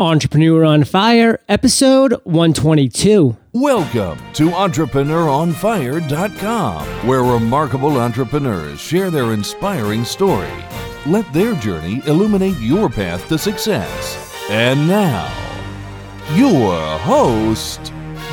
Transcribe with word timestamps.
Entrepreneur 0.00 0.64
on 0.64 0.82
Fire, 0.82 1.38
episode 1.48 2.14
122. 2.24 3.36
Welcome 3.52 4.18
to 4.32 4.50
EntrepreneurOnFire.com, 4.50 6.84
where 7.06 7.22
remarkable 7.22 8.00
entrepreneurs 8.00 8.80
share 8.80 9.12
their 9.12 9.32
inspiring 9.32 10.04
story. 10.04 10.50
Let 11.06 11.32
their 11.32 11.54
journey 11.54 12.02
illuminate 12.08 12.58
your 12.58 12.90
path 12.90 13.28
to 13.28 13.38
success. 13.38 14.34
And 14.50 14.88
now, 14.88 15.32
your 16.34 16.76
host, 16.98 17.92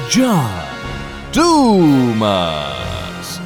John 0.10 0.68
Dumas. 1.32 3.40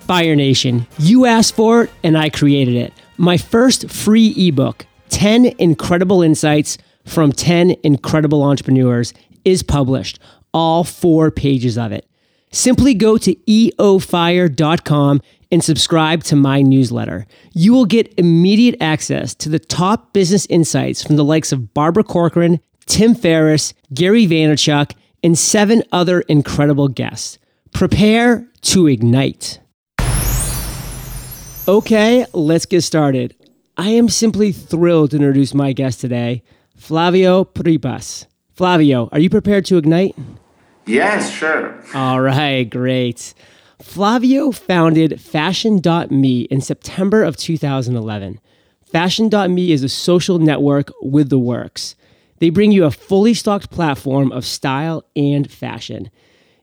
Fire 0.00 0.36
Nation, 0.36 0.86
you 0.98 1.24
asked 1.24 1.56
for 1.56 1.84
it 1.84 1.90
and 2.02 2.18
I 2.18 2.28
created 2.28 2.74
it. 2.74 2.92
My 3.16 3.38
first 3.38 3.88
free 3.88 4.34
ebook 4.36 4.84
10 5.14 5.54
incredible 5.58 6.22
insights 6.22 6.76
from 7.04 7.30
10 7.30 7.76
incredible 7.84 8.42
entrepreneurs 8.42 9.14
is 9.44 9.62
published, 9.62 10.18
all 10.52 10.82
four 10.82 11.30
pages 11.30 11.78
of 11.78 11.92
it. 11.92 12.04
Simply 12.50 12.94
go 12.94 13.16
to 13.18 13.32
eofire.com 13.32 15.20
and 15.52 15.62
subscribe 15.62 16.24
to 16.24 16.34
my 16.34 16.62
newsletter. 16.62 17.28
You 17.52 17.72
will 17.72 17.84
get 17.84 18.12
immediate 18.18 18.76
access 18.80 19.36
to 19.36 19.48
the 19.48 19.60
top 19.60 20.12
business 20.12 20.46
insights 20.46 21.04
from 21.04 21.14
the 21.14 21.24
likes 21.24 21.52
of 21.52 21.72
Barbara 21.74 22.02
Corcoran, 22.02 22.58
Tim 22.86 23.14
Ferriss, 23.14 23.72
Gary 23.94 24.26
Vaynerchuk, 24.26 24.94
and 25.22 25.38
seven 25.38 25.84
other 25.92 26.22
incredible 26.22 26.88
guests. 26.88 27.38
Prepare 27.72 28.48
to 28.62 28.88
ignite. 28.88 29.60
Okay, 31.68 32.26
let's 32.32 32.66
get 32.66 32.82
started. 32.82 33.36
I 33.76 33.88
am 33.88 34.08
simply 34.08 34.52
thrilled 34.52 35.10
to 35.10 35.16
introduce 35.16 35.52
my 35.52 35.72
guest 35.72 36.00
today, 36.00 36.44
Flavio 36.76 37.44
Pripas. 37.44 38.26
Flavio, 38.52 39.08
are 39.10 39.18
you 39.18 39.28
prepared 39.28 39.64
to 39.64 39.78
ignite? 39.78 40.14
Yes, 40.86 41.28
sure. 41.32 41.82
All 41.92 42.20
right, 42.20 42.62
great. 42.70 43.34
Flavio 43.82 44.52
founded 44.52 45.20
Fashion.me 45.20 46.42
in 46.42 46.60
September 46.60 47.24
of 47.24 47.36
2011. 47.36 48.38
Fashion.me 48.84 49.72
is 49.72 49.82
a 49.82 49.88
social 49.88 50.38
network 50.38 50.92
with 51.02 51.28
the 51.28 51.38
works. 51.38 51.96
They 52.38 52.50
bring 52.50 52.70
you 52.70 52.84
a 52.84 52.92
fully 52.92 53.34
stocked 53.34 53.70
platform 53.70 54.30
of 54.30 54.44
style 54.44 55.04
and 55.16 55.50
fashion. 55.50 56.10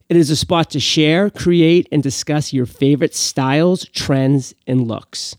It 0.07 0.15
is 0.15 0.29
a 0.29 0.37
spot 0.37 0.69
to 0.69 0.79
share, 0.79 1.29
create, 1.29 1.89
and 1.91 2.01
discuss 2.01 2.53
your 2.53 2.65
favorite 2.65 3.15
styles, 3.15 3.85
trends, 3.89 4.53
and 4.65 4.87
looks. 4.87 5.35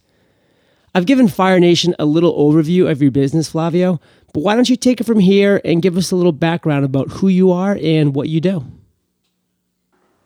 I've 0.95 1.07
given 1.07 1.27
Fire 1.27 1.59
Nation 1.59 1.95
a 1.98 2.05
little 2.05 2.37
overview 2.37 2.91
of 2.91 3.01
your 3.01 3.11
business, 3.11 3.48
Flavio, 3.48 3.98
but 4.35 4.41
why 4.41 4.55
don't 4.55 4.69
you 4.69 4.77
take 4.77 5.01
it 5.01 5.05
from 5.05 5.21
here 5.21 5.61
and 5.65 5.81
give 5.81 5.97
us 5.97 6.11
a 6.11 6.17
little 6.17 6.33
background 6.33 6.85
about 6.85 7.09
who 7.09 7.29
you 7.29 7.51
are 7.51 7.79
and 7.81 8.15
what 8.15 8.29
you 8.29 8.43
do? 8.43 8.65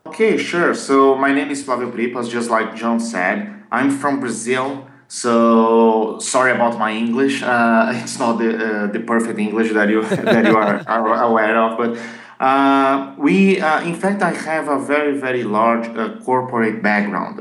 Okay, 0.06 0.37
sure. 0.37 0.75
So 0.75 1.14
my 1.14 1.33
name 1.33 1.50
is 1.50 1.62
Flavio 1.62 1.92
Pripas, 1.92 2.28
just 2.28 2.50
like 2.50 2.75
John 2.75 2.98
said. 2.98 3.64
I'm 3.70 3.91
from 3.91 4.19
Brazil, 4.19 4.89
so 5.06 6.19
sorry 6.19 6.50
about 6.50 6.78
my 6.78 6.92
English. 6.92 7.44
Uh, 7.44 7.92
it's 8.03 8.19
not 8.19 8.39
the 8.39 8.50
uh, 8.56 8.87
the 8.89 9.00
perfect 9.00 9.39
English 9.39 9.72
that 9.72 9.89
you 9.89 10.03
that 10.33 10.44
you 10.47 10.56
are, 10.56 10.83
are 10.89 11.22
aware 11.22 11.56
of, 11.62 11.78
but 11.78 11.97
uh, 12.44 13.14
we, 13.19 13.61
uh, 13.61 13.83
in 13.83 13.94
fact, 13.94 14.22
I 14.22 14.33
have 14.33 14.69
a 14.69 14.81
very 14.81 15.19
very 15.19 15.44
large 15.44 15.87
uh, 15.97 16.19
corporate 16.25 16.83
background. 16.83 17.39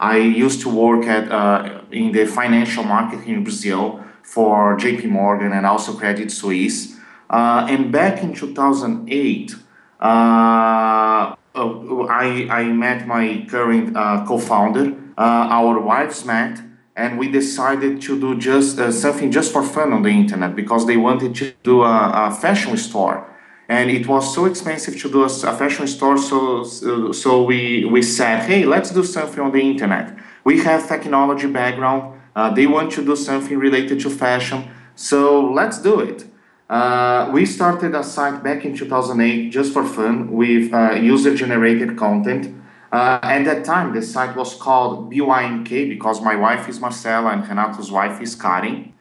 Uh, 0.00 0.04
I 0.04 0.16
used 0.18 0.60
to 0.62 0.68
work 0.68 1.04
at 1.06 1.30
uh, 1.30 1.82
in 1.90 2.12
the 2.12 2.26
financial 2.26 2.84
market 2.84 3.26
in 3.26 3.42
Brazil 3.44 4.04
for 4.22 4.76
J.P. 4.76 5.06
Morgan 5.08 5.52
and 5.52 5.66
also 5.66 5.94
Credit 5.94 6.30
Suisse. 6.30 6.96
Uh, 7.30 7.66
and 7.68 7.92
back 7.92 8.22
in 8.22 8.34
2008, 8.34 9.54
uh, 10.00 11.36
I, 11.56 12.46
I 12.50 12.64
met 12.64 13.06
my 13.06 13.46
current 13.48 13.96
uh, 13.96 14.24
co-founder. 14.26 14.94
Uh, 15.16 15.20
our 15.20 15.78
wives 15.80 16.24
met, 16.24 16.60
and 16.96 17.18
we 17.18 17.30
decided 17.30 18.00
to 18.02 18.20
do 18.20 18.36
just 18.38 18.78
uh, 18.78 18.90
something 18.90 19.30
just 19.30 19.52
for 19.52 19.62
fun 19.62 19.92
on 19.92 20.02
the 20.02 20.10
internet 20.10 20.56
because 20.56 20.86
they 20.86 20.96
wanted 20.96 21.34
to 21.36 21.52
do 21.62 21.82
a, 21.82 22.28
a 22.28 22.34
fashion 22.34 22.76
store 22.76 23.33
and 23.68 23.90
it 23.90 24.06
was 24.06 24.34
so 24.34 24.44
expensive 24.44 25.00
to 25.00 25.10
do 25.10 25.22
a, 25.24 25.28
fashion 25.28 25.86
store 25.86 26.18
so, 26.18 26.64
so 27.12 27.42
we 27.42 27.84
we 27.86 28.02
said 28.02 28.44
hey 28.44 28.64
let's 28.64 28.90
do 28.90 29.02
something 29.02 29.40
on 29.40 29.52
the 29.52 29.60
internet. 29.60 30.16
We 30.44 30.62
have 30.62 30.86
technology 30.86 31.46
background. 31.46 32.20
Uh, 32.36 32.50
they 32.50 32.66
want 32.66 32.92
to 32.92 33.04
do 33.04 33.16
something 33.16 33.56
related 33.58 34.00
to 34.00 34.10
fashion 34.10 34.68
so 34.94 35.50
let's 35.50 35.80
do 35.80 36.00
it. 36.00 36.26
Uh, 36.68 37.30
we 37.32 37.44
started 37.44 37.94
a 37.94 38.02
site 38.02 38.42
back 38.42 38.64
in 38.64 38.76
2008 38.76 39.50
just 39.50 39.72
for 39.72 39.84
fun 39.84 40.32
with 40.32 40.72
uh, 40.72 40.92
user 40.92 41.34
generated 41.34 41.96
content. 41.96 42.54
Uh, 42.92 43.18
at 43.22 43.44
that 43.44 43.64
time 43.64 43.92
the 43.92 44.00
site 44.00 44.36
was 44.36 44.54
called 44.54 45.10
bynk 45.10 45.68
because 45.88 46.20
my 46.20 46.36
wife 46.36 46.68
is 46.68 46.80
marcela 46.80 47.30
and 47.30 47.42
renato's 47.42 47.90
wife 47.90 48.20
is 48.20 48.36
karin 48.36 48.92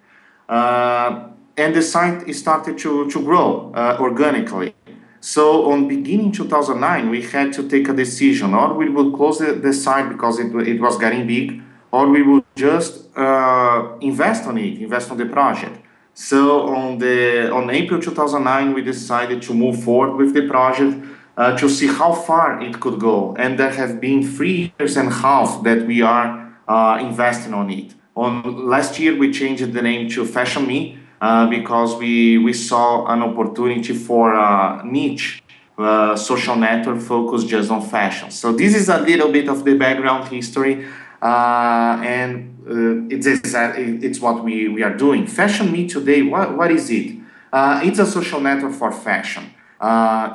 uh, 0.50 1.28
and 1.58 1.76
the 1.76 1.82
site 1.82 2.34
started 2.36 2.78
to, 2.80 3.10
to 3.12 3.24
grow 3.24 3.72
uh, 3.76 3.98
organically. 4.00 4.76
So 5.22 5.72
on 5.72 5.88
beginning 5.88 6.32
2009, 6.34 7.10
we 7.10 7.22
had 7.22 7.54
to 7.54 7.70
take 7.70 7.88
a 7.88 7.94
decision, 7.94 8.54
or 8.54 8.74
we 8.74 8.90
would 8.90 9.14
close 9.14 9.40
the, 9.40 9.54
the 9.54 9.72
site 9.72 10.10
because 10.10 10.40
it, 10.40 10.54
it 10.68 10.82
was 10.82 10.98
getting 10.98 11.26
big, 11.28 11.62
or 11.92 12.10
we 12.10 12.24
would 12.24 12.44
just 12.56 13.16
uh, 13.18 13.94
invest 14.02 14.46
on 14.46 14.58
it, 14.58 14.82
invest 14.82 15.12
on 15.12 15.18
the 15.18 15.26
project. 15.26 15.80
So 16.14 16.68
on 16.68 16.98
the 16.98 17.52
on 17.52 17.70
April 17.70 18.02
2009, 18.02 18.74
we 18.74 18.82
decided 18.82 19.42
to 19.44 19.54
move 19.54 19.84
forward 19.84 20.16
with 20.16 20.34
the 20.34 20.48
project 20.48 21.04
uh, 21.38 21.58
to 21.58 21.70
see 21.70 21.88
how 21.88 22.14
far 22.14 22.62
it 22.62 22.80
could 22.80 23.00
go. 23.00 23.36
And 23.40 23.58
there 23.58 23.72
have 23.72 24.00
been 24.00 24.28
three 24.28 24.74
years 24.78 24.98
and 24.98 25.08
a 25.08 25.12
half 25.12 25.64
that 25.64 25.88
we 25.88 26.02
are 26.02 26.54
uh, 26.68 27.00
investing 27.02 27.54
on 27.54 27.72
it. 27.72 27.94
On 28.16 28.68
last 28.68 29.00
year, 29.00 29.16
we 29.16 29.32
changed 29.32 29.74
the 29.74 29.82
name 29.82 30.10
to 30.10 30.26
Fashion 30.26 30.68
Me 30.68 31.00
uh, 31.24 31.48
because 31.48 31.96
we, 31.96 32.38
we 32.38 32.52
saw 32.52 33.06
an 33.06 33.24
opportunity 33.24 33.94
for 33.94 34.34
a 34.34 34.82
niche 34.84 35.42
uh, 35.78 36.18
social 36.18 36.58
network 36.58 37.00
focused 37.00 37.48
just 37.48 37.72
on 37.72 37.82
fashion. 37.82 38.30
So 38.30 38.52
this 38.52 38.76
is 38.76 38.90
a 38.90 38.98
little 38.98 39.32
bit 39.32 39.48
of 39.48 39.64
the 39.64 39.74
background 39.76 40.28
history, 40.28 40.86
uh, 41.22 42.02
and 42.04 42.30
uh, 42.68 43.16
it's 43.16 43.26
it's 43.26 44.20
what 44.20 44.44
we, 44.44 44.68
we 44.68 44.84
are 44.84 44.98
doing. 44.98 45.26
Fashion 45.26 45.72
Me 45.72 45.88
today, 45.88 46.24
what, 46.24 46.58
what 46.58 46.72
is 46.72 46.90
it? 46.90 47.16
Uh, 47.54 47.80
it's 47.86 48.00
a 48.00 48.06
social 48.06 48.42
network 48.42 48.74
for 48.74 48.92
fashion. 48.92 49.46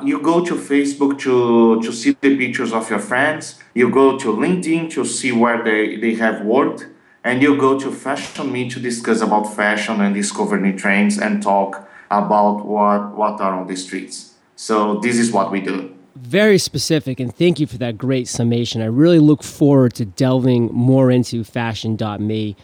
you 0.03 0.19
go 0.23 0.43
to 0.43 0.55
Facebook 0.55 1.19
to, 1.19 1.83
to 1.83 1.93
see 1.93 2.17
the 2.19 2.35
pictures 2.35 2.73
of 2.73 2.89
your 2.89 3.03
friends. 3.11 3.59
You 3.75 3.91
go 3.91 4.17
to 4.17 4.27
LinkedIn 4.33 4.89
to 4.95 5.05
see 5.05 5.31
where 5.31 5.63
they, 5.63 5.97
they 5.97 6.15
have 6.15 6.43
worked 6.43 6.87
and 7.23 7.41
you 7.41 7.57
go 7.57 7.79
to 7.79 7.91
Fashion 7.91 8.51
Me 8.51 8.69
to 8.69 8.79
discuss 8.79 9.21
about 9.21 9.43
fashion 9.55 10.01
and 10.01 10.15
discover 10.15 10.59
new 10.59 10.77
trends 10.77 11.17
and 11.17 11.41
talk 11.43 11.87
about 12.09 12.65
what, 12.65 13.15
what 13.15 13.41
are 13.41 13.53
on 13.53 13.67
the 13.67 13.75
streets. 13.75 14.33
So 14.55 14.95
this 14.99 15.17
is 15.17 15.31
what 15.31 15.51
we 15.51 15.61
do. 15.61 15.95
Very 16.15 16.57
specific, 16.57 17.19
and 17.19 17.33
thank 17.33 17.59
you 17.59 17.67
for 17.67 17.77
that 17.77 17.97
great 17.97 18.27
summation. 18.27 18.81
I 18.81 18.85
really 18.85 19.19
look 19.19 19.43
forward 19.43 19.93
to 19.95 20.05
delving 20.05 20.65
more 20.73 21.11
into 21.11 21.43
fashion.me 21.43 22.55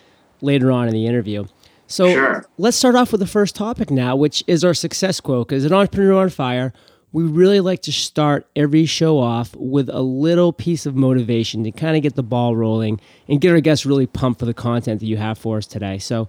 later 0.41 0.71
on 0.71 0.87
in 0.87 0.93
the 0.93 1.05
interview. 1.05 1.45
So 1.87 2.09
sure. 2.11 2.45
let's 2.57 2.75
start 2.75 2.95
off 2.95 3.11
with 3.11 3.21
the 3.21 3.27
first 3.27 3.55
topic 3.55 3.91
now, 3.91 4.15
which 4.15 4.43
is 4.47 4.63
our 4.63 4.73
success 4.73 5.19
quote. 5.19 5.47
Because 5.47 5.63
an 5.63 5.73
entrepreneur 5.73 6.23
on 6.23 6.29
fire, 6.29 6.73
we 7.15 7.23
really 7.23 7.61
like 7.61 7.81
to 7.81 7.93
start 7.93 8.45
every 8.57 8.85
show 8.85 9.19
off 9.19 9.55
with 9.55 9.87
a 9.87 10.01
little 10.01 10.51
piece 10.51 10.85
of 10.85 10.97
motivation 10.97 11.63
to 11.63 11.71
kind 11.71 11.95
of 11.95 12.03
get 12.03 12.15
the 12.15 12.21
ball 12.21 12.57
rolling 12.57 12.99
and 13.29 13.39
get 13.39 13.51
our 13.51 13.61
guests 13.61 13.85
really 13.85 14.05
pumped 14.05 14.41
for 14.41 14.45
the 14.45 14.53
content 14.53 14.99
that 14.99 15.05
you 15.05 15.15
have 15.15 15.37
for 15.37 15.55
us 15.55 15.65
today. 15.65 15.97
So, 15.97 16.27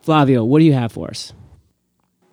Flavio, 0.00 0.44
what 0.44 0.60
do 0.60 0.64
you 0.64 0.74
have 0.74 0.92
for 0.92 1.08
us? 1.08 1.32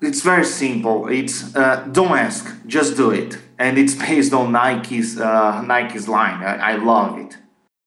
It's 0.03 0.21
very 0.21 0.45
simple. 0.45 1.07
It's 1.07 1.55
uh, 1.55 1.77
don't 1.91 2.15
ask, 2.15 2.55
just 2.67 2.95
do 2.95 3.09
it, 3.09 3.39
and 3.57 3.75
it's 3.75 3.95
based 3.95 4.33
on 4.33 4.51
Nike's 4.51 5.19
uh, 5.19 5.63
Nike's 5.63 6.07
line. 6.07 6.43
I, 6.43 6.73
I 6.73 6.75
love 6.75 7.17
it. 7.17 7.39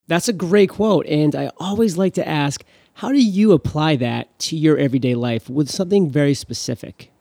That's 0.08 0.28
a 0.28 0.32
great 0.32 0.70
quote, 0.70 1.06
and 1.06 1.36
I 1.36 1.52
always 1.58 1.96
like 1.96 2.14
to 2.14 2.26
ask, 2.26 2.64
how 2.94 3.12
do 3.12 3.22
you 3.22 3.52
apply 3.52 3.94
that 3.96 4.36
to 4.40 4.56
your 4.56 4.76
everyday 4.78 5.14
life 5.14 5.48
with 5.48 5.70
something 5.70 6.10
very 6.10 6.34
specific? 6.34 7.12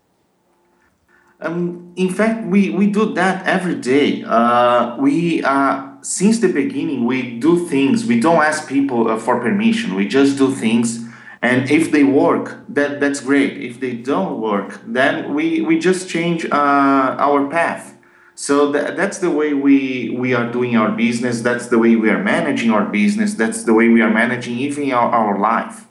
Um, 1.40 1.94
in 1.96 2.10
fact, 2.10 2.48
we, 2.48 2.72
we 2.72 2.88
do 2.88 3.14
that 3.14 3.46
every 3.46 3.76
day. 3.76 4.24
Uh, 4.24 4.98
we 4.98 5.44
uh, 5.44 5.88
since 6.02 6.40
the 6.40 6.52
beginning 6.52 7.06
we 7.06 7.38
do 7.40 7.68
things. 7.68 8.06
We 8.06 8.20
don't 8.20 8.42
ask 8.42 8.68
people 8.68 9.08
uh, 9.08 9.18
for 9.18 9.40
permission. 9.40 9.96
We 9.96 10.08
just 10.08 10.38
do 10.38 10.54
things, 10.54 11.06
and 11.42 11.70
if 11.70 11.92
they 11.92 12.04
work, 12.04 12.64
that 12.70 13.00
that's 13.00 13.20
great. 13.20 13.58
If 13.58 13.80
they 13.80 13.94
don't 13.94 14.42
work, 14.42 14.82
then 14.86 15.34
we 15.36 15.62
we 15.62 15.78
just 15.78 16.10
change 16.10 16.46
uh, 16.46 17.16
our 17.20 17.48
path. 17.50 17.96
So 18.34 18.72
that, 18.72 18.96
that's 18.96 19.18
the 19.20 19.32
way 19.32 19.54
we 19.54 20.10
we 20.10 20.34
are 20.34 20.52
doing 20.52 20.76
our 20.76 20.92
business. 20.92 21.42
That's 21.42 21.68
the 21.68 21.78
way 21.78 21.96
we 21.96 22.10
are 22.10 22.24
managing 22.24 22.72
our 22.72 22.86
business. 22.86 23.34
That's 23.36 23.64
the 23.64 23.74
way 23.74 23.90
we 23.90 24.02
are 24.02 24.12
managing 24.12 24.58
even 24.58 24.92
our, 24.92 25.10
our 25.10 25.40
life. 25.40 25.88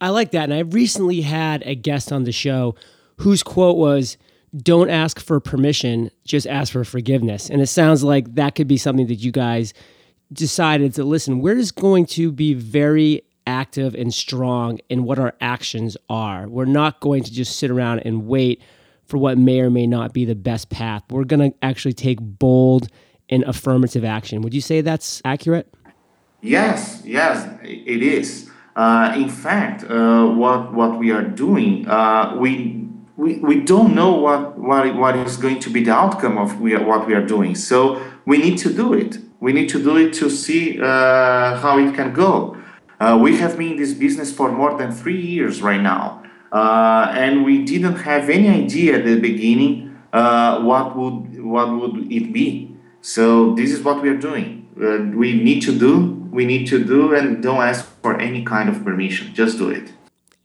I 0.00 0.08
like 0.08 0.30
that. 0.30 0.44
And 0.44 0.54
I 0.54 0.60
recently 0.60 1.20
had 1.20 1.62
a 1.64 1.74
guest 1.74 2.10
on 2.10 2.24
the 2.24 2.32
show 2.32 2.74
whose 3.18 3.42
quote 3.42 3.76
was, 3.76 4.16
Don't 4.56 4.90
ask 4.90 5.20
for 5.20 5.38
permission, 5.38 6.10
just 6.24 6.46
ask 6.46 6.72
for 6.72 6.84
forgiveness. 6.84 7.48
And 7.50 7.60
it 7.60 7.68
sounds 7.68 8.02
like 8.02 8.34
that 8.34 8.54
could 8.54 8.66
be 8.66 8.76
something 8.76 9.06
that 9.06 9.16
you 9.16 9.30
guys 9.30 9.72
decided 10.32 10.94
to 10.94 11.04
listen. 11.04 11.40
We're 11.40 11.54
just 11.54 11.76
going 11.76 12.06
to 12.06 12.32
be 12.32 12.54
very 12.54 13.22
active 13.46 13.94
and 13.94 14.12
strong 14.12 14.78
in 14.88 15.04
what 15.04 15.18
our 15.18 15.34
actions 15.40 15.96
are. 16.08 16.48
We're 16.48 16.64
not 16.64 17.00
going 17.00 17.22
to 17.24 17.32
just 17.32 17.58
sit 17.58 17.70
around 17.70 18.00
and 18.00 18.26
wait 18.26 18.62
for 19.06 19.18
what 19.18 19.38
may 19.38 19.60
or 19.60 19.70
may 19.70 19.86
not 19.86 20.12
be 20.12 20.24
the 20.24 20.34
best 20.34 20.70
path. 20.70 21.02
We're 21.10 21.24
going 21.24 21.50
to 21.50 21.56
actually 21.62 21.94
take 21.94 22.18
bold 22.20 22.88
and 23.28 23.44
affirmative 23.44 24.04
action. 24.04 24.42
Would 24.42 24.54
you 24.54 24.60
say 24.60 24.80
that's 24.80 25.20
accurate? 25.24 25.72
Yes, 26.42 27.02
yes, 27.04 27.48
it 27.62 28.02
is. 28.02 28.50
Uh, 28.76 29.12
in 29.16 29.28
fact, 29.28 29.84
uh, 29.84 30.26
what 30.26 30.72
what 30.72 30.98
we 30.98 31.10
are 31.10 31.24
doing, 31.24 31.86
uh, 31.88 32.36
we, 32.38 32.88
we 33.20 33.36
we 33.50 33.56
don't 33.72 33.94
know 33.94 34.12
what, 34.12 34.58
what 34.58 34.96
what 34.96 35.14
is 35.16 35.36
going 35.36 35.60
to 35.60 35.70
be 35.70 35.80
the 35.84 35.92
outcome 36.04 36.38
of 36.38 36.60
we 36.60 36.74
are, 36.74 36.84
what 36.90 37.06
we 37.06 37.14
are 37.14 37.26
doing. 37.36 37.54
So 37.54 37.76
we 38.24 38.38
need 38.38 38.56
to 38.64 38.72
do 38.72 38.94
it. 38.94 39.18
We 39.40 39.52
need 39.52 39.68
to 39.70 39.82
do 39.82 39.96
it 39.96 40.12
to 40.20 40.30
see 40.30 40.80
uh, 40.80 41.56
how 41.62 41.78
it 41.78 41.94
can 41.94 42.12
go. 42.12 42.56
Uh, 42.98 43.18
we 43.20 43.36
have 43.38 43.56
been 43.58 43.72
in 43.72 43.76
this 43.76 43.94
business 43.94 44.32
for 44.32 44.50
more 44.52 44.76
than 44.76 44.90
three 44.92 45.20
years 45.20 45.62
right 45.62 45.80
now, 45.80 46.22
uh, 46.52 47.12
and 47.24 47.44
we 47.44 47.64
didn't 47.64 47.96
have 48.10 48.28
any 48.30 48.48
idea 48.48 48.98
at 48.98 49.04
the 49.04 49.18
beginning 49.20 49.72
what 50.68 50.96
would 50.96 51.42
what 51.54 51.68
would 51.78 51.96
it 52.10 52.32
be. 52.32 52.76
So 53.02 53.54
this 53.54 53.70
is 53.70 53.80
what 53.86 54.02
we 54.02 54.08
are 54.08 54.22
doing. 54.30 54.48
we 55.22 55.28
need 55.46 55.60
to 55.68 55.72
do 55.86 56.20
we 56.30 56.44
need 56.44 56.66
to 56.68 56.82
do 56.82 57.14
and 57.14 57.42
don't 57.42 57.60
ask 57.60 57.84
for 58.02 58.18
any 58.18 58.44
kind 58.44 58.68
of 58.68 58.84
permission. 58.84 59.34
Just 59.34 59.58
do 59.58 59.68
it. 59.68 59.92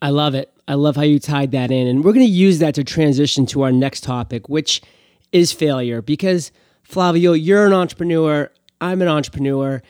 I 0.06 0.10
love 0.10 0.36
it. 0.36 0.54
I 0.68 0.76
love 0.76 0.96
how 0.98 1.02
you 1.02 1.18
tied 1.18 1.50
that 1.54 1.72
in. 1.72 1.88
And 1.88 2.04
we're 2.04 2.14
going 2.14 2.28
to 2.28 2.32
use 2.32 2.60
that 2.60 2.76
to 2.76 2.84
transition 2.84 3.48
to 3.48 3.64
our 3.64 3.72
next 3.72 4.04
topic, 4.04 4.48
which 4.48 4.84
is 5.32 5.52
failure. 5.52 6.04
Because, 6.04 6.52
Flavio, 6.84 7.34
you're 7.34 7.66
an 7.66 7.74
entrepreneur. 7.74 8.52
I'm 8.80 9.02
an 9.02 9.08
entrepreneur. 9.08 9.82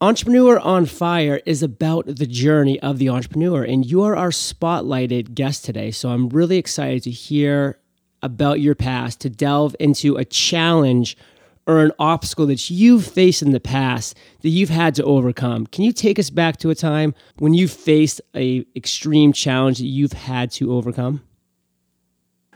Entrepreneur 0.00 0.58
on 0.60 0.86
Fire 0.86 1.42
is 1.44 1.62
about 1.62 2.06
the 2.06 2.26
journey 2.26 2.80
of 2.80 2.96
the 2.96 3.10
entrepreneur. 3.10 3.62
And 3.62 3.84
you 3.84 4.02
are 4.04 4.16
our 4.16 4.30
spotlighted 4.30 5.34
guest 5.34 5.62
today. 5.66 5.90
So 5.90 6.08
I'm 6.08 6.30
really 6.30 6.56
excited 6.56 7.02
to 7.02 7.10
hear 7.10 7.78
about 8.22 8.60
your 8.60 8.74
past, 8.74 9.20
to 9.20 9.28
delve 9.28 9.76
into 9.78 10.16
a 10.16 10.24
challenge 10.24 11.18
or 11.66 11.80
an 11.80 11.92
obstacle 11.98 12.46
that 12.46 12.70
you've 12.70 13.06
faced 13.06 13.42
in 13.42 13.52
the 13.52 13.60
past 13.60 14.16
that 14.42 14.50
you've 14.50 14.70
had 14.70 14.94
to 14.96 15.04
overcome. 15.04 15.66
Can 15.66 15.84
you 15.84 15.92
take 15.92 16.18
us 16.18 16.30
back 16.30 16.56
to 16.58 16.70
a 16.70 16.74
time 16.74 17.14
when 17.38 17.54
you 17.54 17.68
faced 17.68 18.20
a 18.34 18.66
extreme 18.76 19.32
challenge 19.32 19.78
that 19.78 19.86
you've 19.86 20.12
had 20.12 20.50
to 20.52 20.72
overcome? 20.72 21.22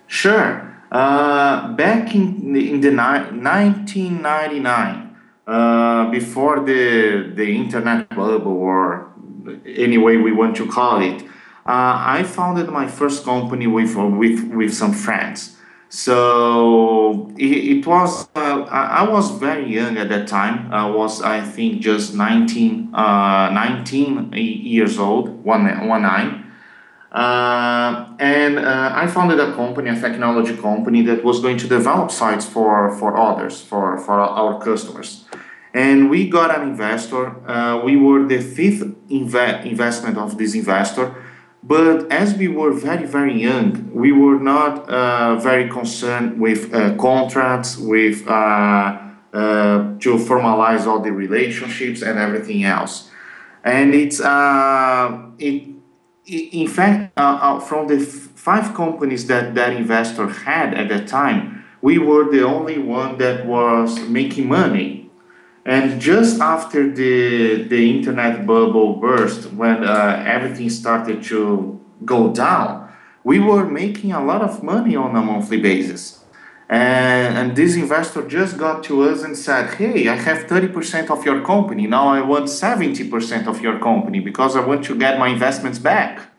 Sure. 0.07 0.75
Uh, 0.91 1.73
back 1.75 2.15
in 2.15 2.53
the, 2.55 2.71
in 2.71 2.81
the 2.81 2.91
ni- 2.91 3.41
1999, 3.43 5.17
uh, 5.47 6.11
before 6.11 6.61
the 6.61 7.33
the 7.35 7.57
internet 7.57 8.09
bubble 8.11 8.53
or 8.53 9.13
any 9.67 9.99
way 9.99 10.17
we 10.17 10.33
want 10.33 10.57
to 10.57 10.67
call 10.67 11.01
it, 11.03 11.23
uh, 11.67 12.17
I 12.17 12.23
founded 12.23 12.69
my 12.69 12.87
first 12.87 13.25
company 13.25 13.67
with 13.67 13.95
with 13.97 14.45
with 14.53 14.75
some 14.75 14.93
friends. 14.93 15.58
So 15.91 17.33
it, 17.39 17.79
it 17.79 17.87
was, 17.87 18.29
uh, 18.37 18.63
I, 18.65 19.07
I, 19.07 19.09
was 19.09 19.31
very 19.39 19.73
young 19.73 19.97
at 19.97 20.11
that 20.11 20.29
time. 20.29 20.71
I 20.71 20.89
was, 20.91 21.23
I 21.23 21.41
think, 21.41 21.81
just 21.81 22.15
19, 22.15 22.95
uh, 22.95 23.51
19 23.51 24.33
years 24.35 24.99
old, 24.99 25.43
one, 25.45 25.89
one 25.89 26.03
nine. 26.03 26.45
Uh, 27.11 28.15
and 28.19 28.59
uh, 28.59 28.93
I 28.95 29.07
founded 29.07 29.41
a 29.41 29.55
company, 29.55 29.89
a 29.89 29.99
technology 29.99 30.55
company 30.57 31.01
that 31.03 31.25
was 31.25 31.41
going 31.41 31.57
to 31.57 31.67
develop 31.67 32.11
sites 32.11 32.45
for, 32.45 32.95
for 32.97 33.17
others, 33.17 33.63
for, 33.63 33.97
for 33.97 34.21
our 34.21 34.61
customers. 34.63 35.25
And 35.73 36.11
we 36.11 36.29
got 36.29 36.55
an 36.55 36.69
investor. 36.69 37.49
Uh, 37.49 37.83
we 37.83 37.97
were 37.97 38.27
the 38.27 38.41
fifth 38.41 38.83
inve- 39.09 39.65
investment 39.65 40.19
of 40.19 40.37
this 40.37 40.55
investor 40.55 41.15
but 41.63 42.11
as 42.11 42.35
we 42.35 42.49
were 42.49 42.73
very, 42.73 43.05
very 43.05 43.41
young, 43.41 43.93
we 43.93 44.13
were 44.13 44.39
not 44.39 44.89
uh, 44.89 45.37
very 45.37 45.69
concerned 45.69 46.41
with 46.41 46.73
uh, 46.73 46.95
contracts, 46.97 47.77
with 47.77 48.27
uh, 48.29 48.99
uh 49.31 49.99
to 49.99 50.17
formalize 50.17 50.87
all 50.87 51.01
the 51.01 51.13
relationships 51.13 52.01
and 52.01 52.19
everything 52.19 52.65
else. 52.65 53.11
And 53.63 53.95
it's 53.95 54.21
uh, 54.21 55.31
it, 55.39 55.69
in 56.25 56.69
fact 56.69 57.13
from 57.69 57.89
the 57.89 57.99
five 58.01 58.75
companies 58.75 59.27
that 59.27 59.55
that 59.55 59.75
investor 59.75 60.29
had 60.29 60.73
at 60.75 60.89
that 60.89 61.09
time, 61.09 61.65
we 61.83 61.99
were 61.99 62.31
the 62.31 62.43
only 62.43 62.79
one 62.79 63.19
that 63.19 63.45
was 63.45 64.01
making 64.09 64.49
money 64.49 64.98
and 65.69 66.01
just 66.01 66.41
after 66.41 66.91
the, 66.91 67.65
the 67.65 67.91
internet 67.91 68.47
bubble 68.47 68.95
burst, 68.95 69.53
when 69.53 69.85
uh, 69.85 70.25
everything 70.27 70.71
started 70.71 71.23
to 71.25 71.79
go 72.07 72.33
down, 72.33 72.91
we 73.23 73.39
were 73.39 73.67
making 73.67 74.13
a 74.13 74.25
lot 74.25 74.41
of 74.41 74.63
money 74.63 74.97
on 74.97 75.15
a 75.15 75.21
monthly 75.21 75.61
basis. 75.61 76.25
And, 76.71 77.37
and 77.37 77.55
this 77.55 77.77
investor 77.77 78.27
just 78.27 78.57
got 78.57 78.83
to 78.85 79.03
us 79.11 79.23
and 79.23 79.37
said, 79.37 79.75
Hey, 79.75 80.09
I 80.09 80.15
have 80.15 80.47
30% 80.47 81.11
of 81.11 81.27
your 81.27 81.45
company. 81.45 81.87
Now 81.87 82.09
I 82.09 82.23
want 82.23 82.47
70% 82.47 83.47
of 83.47 83.61
your 83.61 83.79
company 83.79 84.21
because 84.21 84.57
I 84.57 84.65
want 84.65 84.87
to 84.87 84.99
get 84.99 85.19
my 85.19 85.29
investments 85.29 85.79
back. 85.79 86.31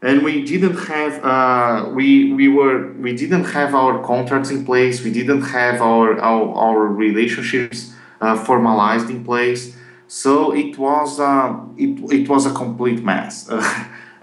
And 0.00 0.22
we 0.22 0.42
didn't 0.42 0.78
have 0.86 1.22
uh, 1.24 1.90
we 1.90 2.32
we 2.34 2.48
were 2.48 2.92
we 2.92 3.16
didn't 3.16 3.44
have 3.44 3.74
our 3.74 4.04
contracts 4.04 4.50
in 4.50 4.66
place. 4.66 5.02
We 5.02 5.10
didn't 5.10 5.42
have 5.42 5.80
our 5.80 6.20
our, 6.20 6.54
our 6.54 6.86
relationships 6.86 7.93
formalized 8.20 9.10
in 9.10 9.24
place. 9.24 9.76
So 10.06 10.52
it 10.52 10.78
was 10.78 11.18
uh, 11.18 11.58
it, 11.76 11.98
it 12.12 12.28
was 12.28 12.46
a 12.46 12.52
complete 12.52 13.02
mess. 13.02 13.50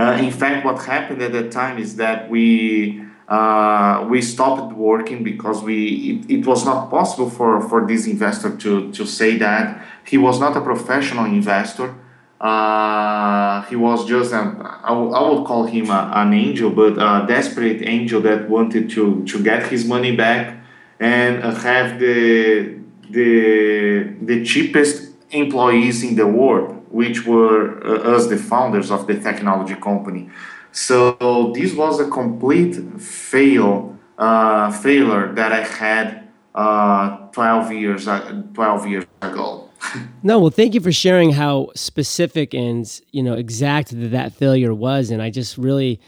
Uh, 0.02 0.14
in 0.14 0.32
fact, 0.32 0.66
what 0.66 0.84
happened 0.84 1.22
at 1.22 1.32
that 1.32 1.52
time 1.52 1.78
is 1.78 1.96
that 1.98 2.28
we 2.28 3.06
uh, 3.28 4.06
we 4.10 4.22
stopped 4.22 4.74
working 4.74 5.24
because 5.24 5.62
we 5.64 6.26
it, 6.28 6.40
it, 6.40 6.46
was 6.48 6.66
not 6.66 6.90
possible 6.90 7.30
for, 7.30 7.62
for 7.70 7.88
this 7.88 8.08
investor 8.08 8.58
to, 8.58 8.92
to 8.92 9.06
say 9.06 9.38
that 9.38 9.86
he 10.06 10.18
was 10.18 10.40
not 10.40 10.58
a 10.58 10.62
professional 10.62 11.26
investor. 11.26 11.96
Uh, 12.42 13.62
he 13.70 13.76
was 13.76 14.06
just 14.06 14.34
an, 14.34 14.60
I, 14.62 14.90
w- 14.90 15.14
I 15.14 15.30
would 15.30 15.46
call 15.46 15.66
him 15.66 15.90
a, 15.92 16.12
an 16.16 16.34
angel, 16.34 16.72
but 16.72 16.94
a 16.94 17.26
desperate 17.26 17.82
angel 17.84 18.20
that 18.22 18.50
wanted 18.50 18.90
to, 18.90 19.24
to 19.26 19.44
get 19.44 19.68
his 19.68 19.86
money 19.86 20.16
back 20.16 20.58
and 21.00 21.42
have 21.44 22.00
the 22.00 22.81
the 23.12 24.16
the 24.22 24.44
cheapest 24.46 25.12
employees 25.32 26.04
in 26.04 26.16
the 26.16 26.28
world, 26.28 26.86
which 26.90 27.26
were 27.26 27.82
uh, 27.86 28.16
us, 28.16 28.28
the 28.28 28.38
founders 28.38 28.92
of 28.92 29.08
the 29.08 29.20
technology 29.20 29.76
company. 29.76 30.30
So 30.72 31.52
this 31.54 31.74
was 31.74 32.00
a 32.00 32.10
complete 32.10 32.76
fail 33.00 33.98
uh, 34.18 34.72
failure 34.72 35.34
that 35.34 35.52
I 35.52 35.62
had 35.62 36.30
uh, 36.54 37.18
12 37.32 37.72
years 37.74 38.08
uh, 38.08 38.44
12 38.54 38.88
years 38.88 39.06
ago. 39.22 39.70
no, 40.24 40.40
well, 40.40 40.52
thank 40.52 40.74
you 40.74 40.80
for 40.80 40.92
sharing 40.92 41.32
how 41.32 41.72
specific 41.76 42.54
and 42.54 43.02
you 43.12 43.24
know 43.24 43.34
exact 43.34 43.90
that, 44.00 44.12
that 44.12 44.34
failure 44.34 44.74
was, 44.74 45.12
and 45.12 45.22
I 45.22 45.30
just 45.30 45.58
really 45.58 46.00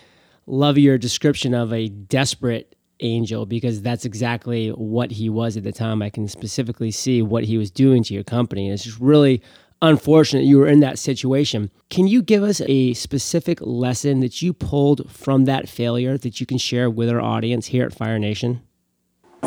love 0.46 0.78
your 0.78 0.98
description 0.98 1.54
of 1.54 1.74
a 1.74 1.88
desperate 1.88 2.76
angel 3.00 3.46
because 3.46 3.82
that's 3.82 4.06
exactly 4.06 4.70
what 4.70 5.12
he 5.12 5.30
was 5.30 5.58
at 5.58 5.64
the 5.64 5.72
time. 5.72 6.02
I 6.02 6.10
can 6.10 6.28
specifically 6.28 6.92
see 6.92 7.22
what 7.22 7.44
he 7.44 7.58
was 7.58 7.72
doing 7.72 8.04
to 8.04 8.14
your 8.14 8.24
company. 8.24 8.68
And 8.68 8.74
it's 8.74 8.84
just 8.84 9.00
really 9.00 9.42
unfortunate 9.82 10.46
you 10.46 10.58
were 10.58 10.68
in 10.68 10.80
that 10.80 10.98
situation. 10.98 11.70
Can 11.90 12.08
you 12.08 12.22
give 12.22 12.44
us 12.44 12.62
a 12.68 12.94
specific 12.94 13.60
lesson 13.62 14.22
that 14.22 14.42
you 14.42 14.54
pulled 14.54 15.12
from 15.12 15.46
that 15.46 15.68
failure 15.68 16.18
that 16.18 16.40
you 16.40 16.46
can 16.46 16.58
share 16.58 16.90
with 16.90 17.10
our 17.10 17.22
audience 17.22 17.68
here 17.68 17.86
at 17.86 17.94
Fire 17.94 18.18
Nation? 18.18 18.62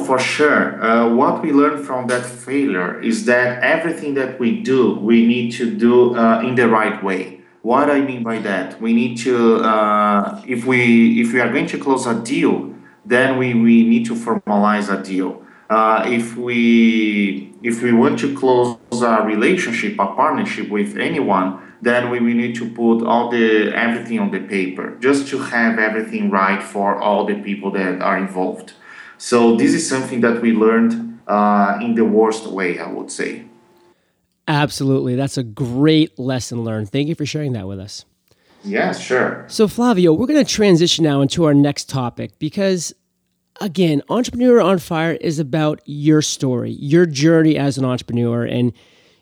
For 0.04 0.18
sure. 0.18 0.82
Uh, 0.82 1.14
what 1.14 1.42
we 1.42 1.52
learned 1.52 1.86
from 1.86 2.06
that 2.08 2.24
failure 2.24 3.00
is 3.00 3.24
that 3.24 3.62
everything 3.62 4.12
that 4.14 4.38
we 4.38 4.60
do, 4.60 4.96
we 4.96 5.26
need 5.26 5.52
to 5.52 5.74
do 5.74 6.14
uh, 6.14 6.40
in 6.42 6.54
the 6.54 6.68
right 6.68 7.02
way. 7.02 7.40
What 7.62 7.90
I 7.90 8.00
mean 8.00 8.22
by 8.22 8.38
that, 8.40 8.80
we 8.80 8.92
need 8.92 9.16
to, 9.18 9.56
uh, 9.56 10.42
if 10.46 10.66
we 10.66 11.20
if 11.20 11.32
we 11.32 11.40
are 11.40 11.50
going 11.50 11.66
to 11.68 11.78
close 11.78 12.06
a 12.06 12.14
deal, 12.14 12.72
then 13.06 13.38
we, 13.38 13.54
we 13.54 13.84
need 13.84 14.04
to 14.06 14.14
formalize 14.14 14.92
a 14.92 15.02
deal. 15.02 15.42
Uh, 15.70 16.04
if 16.06 16.36
we 16.36 17.52
if 17.62 17.82
we 17.82 17.92
want 17.92 18.18
to 18.20 18.36
close 18.36 18.78
a 18.92 19.22
relationship, 19.22 19.94
a 19.98 20.06
partnership 20.06 20.68
with 20.68 20.96
anyone, 20.96 21.60
then 21.82 22.10
we, 22.10 22.20
we 22.20 22.34
need 22.34 22.54
to 22.54 22.70
put 22.70 23.04
all 23.04 23.30
the 23.30 23.72
everything 23.74 24.20
on 24.20 24.30
the 24.30 24.40
paper, 24.40 24.96
just 25.00 25.28
to 25.28 25.38
have 25.38 25.78
everything 25.78 26.30
right 26.30 26.62
for 26.62 26.96
all 26.96 27.24
the 27.24 27.34
people 27.42 27.70
that 27.72 28.00
are 28.00 28.18
involved. 28.18 28.74
So 29.18 29.56
this 29.56 29.72
is 29.72 29.88
something 29.88 30.20
that 30.20 30.40
we 30.40 30.52
learned 30.52 31.20
uh, 31.26 31.78
in 31.82 31.94
the 31.94 32.04
worst 32.04 32.46
way, 32.46 32.78
I 32.78 32.88
would 32.88 33.10
say. 33.10 33.46
Absolutely, 34.46 35.16
that's 35.16 35.36
a 35.36 35.42
great 35.42 36.16
lesson 36.18 36.62
learned. 36.62 36.90
Thank 36.90 37.08
you 37.08 37.16
for 37.16 37.26
sharing 37.26 37.52
that 37.54 37.66
with 37.66 37.80
us. 37.80 38.04
Yes, 38.64 39.00
sure. 39.00 39.44
So, 39.48 39.68
Flavio, 39.68 40.12
we're 40.12 40.26
going 40.26 40.44
to 40.44 40.50
transition 40.50 41.04
now 41.04 41.20
into 41.20 41.44
our 41.44 41.54
next 41.54 41.88
topic 41.88 42.38
because, 42.38 42.92
again, 43.60 44.02
Entrepreneur 44.08 44.60
on 44.60 44.78
Fire 44.78 45.12
is 45.12 45.38
about 45.38 45.80
your 45.84 46.22
story, 46.22 46.72
your 46.72 47.06
journey 47.06 47.56
as 47.56 47.78
an 47.78 47.84
entrepreneur. 47.84 48.44
And 48.44 48.72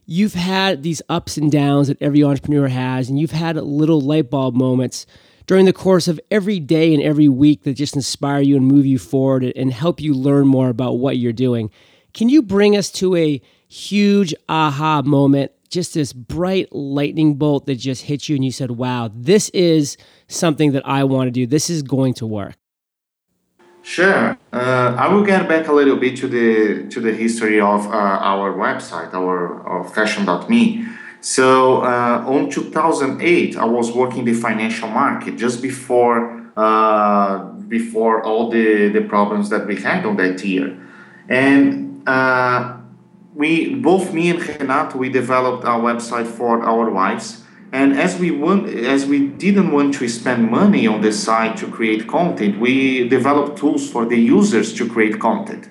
you've 0.06 0.34
had 0.34 0.82
these 0.82 1.02
ups 1.08 1.36
and 1.36 1.50
downs 1.52 1.88
that 1.88 2.00
every 2.00 2.22
entrepreneur 2.22 2.68
has, 2.68 3.08
and 3.08 3.18
you've 3.18 3.32
had 3.32 3.56
little 3.56 4.00
light 4.00 4.30
bulb 4.30 4.54
moments 4.54 5.06
during 5.46 5.66
the 5.66 5.72
course 5.72 6.08
of 6.08 6.18
every 6.30 6.58
day 6.58 6.94
and 6.94 7.02
every 7.02 7.28
week 7.28 7.64
that 7.64 7.74
just 7.74 7.96
inspire 7.96 8.40
you 8.40 8.56
and 8.56 8.66
move 8.66 8.86
you 8.86 8.98
forward 8.98 9.44
and 9.56 9.72
help 9.72 10.00
you 10.00 10.14
learn 10.14 10.46
more 10.46 10.68
about 10.68 10.94
what 10.94 11.18
you're 11.18 11.32
doing. 11.32 11.70
Can 12.14 12.28
you 12.28 12.42
bring 12.42 12.76
us 12.76 12.90
to 12.92 13.16
a 13.16 13.42
huge 13.68 14.34
aha 14.48 15.02
moment, 15.02 15.52
just 15.74 15.92
this 15.92 16.12
bright 16.12 16.72
lightning 16.72 17.34
bolt 17.34 17.66
that 17.66 17.74
just 17.74 18.02
hit 18.02 18.28
you 18.28 18.36
and 18.36 18.44
you 18.44 18.52
said, 18.52 18.70
wow, 18.70 19.10
this 19.12 19.50
is 19.50 19.96
something 20.28 20.72
that 20.72 20.86
I 20.86 21.02
want 21.04 21.26
to 21.26 21.32
do. 21.32 21.46
This 21.46 21.68
is 21.68 21.82
going 21.82 22.14
to 22.14 22.26
work? 22.26 22.54
Sure. 23.82 24.38
Uh, 24.52 24.96
I 24.96 25.12
will 25.12 25.24
get 25.24 25.46
back 25.46 25.68
a 25.68 25.72
little 25.72 25.96
bit 25.96 26.16
to 26.18 26.26
the 26.36 26.88
to 26.88 27.00
the 27.00 27.12
history 27.12 27.60
of 27.60 27.80
uh, 27.86 28.30
our 28.32 28.54
website, 28.54 29.12
our, 29.12 29.62
our 29.70 29.84
fashion.me. 29.84 30.86
So 31.20 31.82
uh, 31.82 32.24
on 32.34 32.48
2008, 32.48 33.56
I 33.56 33.64
was 33.66 33.92
working 33.92 34.24
the 34.24 34.32
financial 34.32 34.88
market 34.88 35.36
just 35.36 35.60
before 35.60 36.16
uh, 36.56 37.44
before 37.68 38.22
all 38.24 38.48
the, 38.48 38.88
the 38.88 39.02
problems 39.02 39.50
that 39.50 39.66
we 39.66 39.76
had 39.76 40.06
on 40.06 40.16
that 40.16 40.42
year, 40.44 40.78
and 41.28 42.08
uh, 42.08 42.78
we 43.34 43.74
both 43.74 44.12
me 44.12 44.30
and 44.30 44.40
Renato 44.40 44.98
we 44.98 45.08
developed 45.08 45.64
our 45.64 45.80
website 45.80 46.26
for 46.26 46.62
our 46.62 46.90
wives. 46.90 47.42
And 47.72 47.98
as 47.98 48.16
we 48.18 48.30
want, 48.30 48.68
as 48.68 49.04
we 49.04 49.26
didn't 49.26 49.72
want 49.72 49.94
to 49.94 50.08
spend 50.08 50.48
money 50.48 50.86
on 50.86 51.00
the 51.00 51.12
site 51.12 51.56
to 51.56 51.66
create 51.66 52.06
content, 52.06 52.60
we 52.60 53.08
developed 53.08 53.58
tools 53.58 53.90
for 53.90 54.06
the 54.06 54.16
users 54.16 54.72
to 54.74 54.88
create 54.88 55.18
content. 55.18 55.68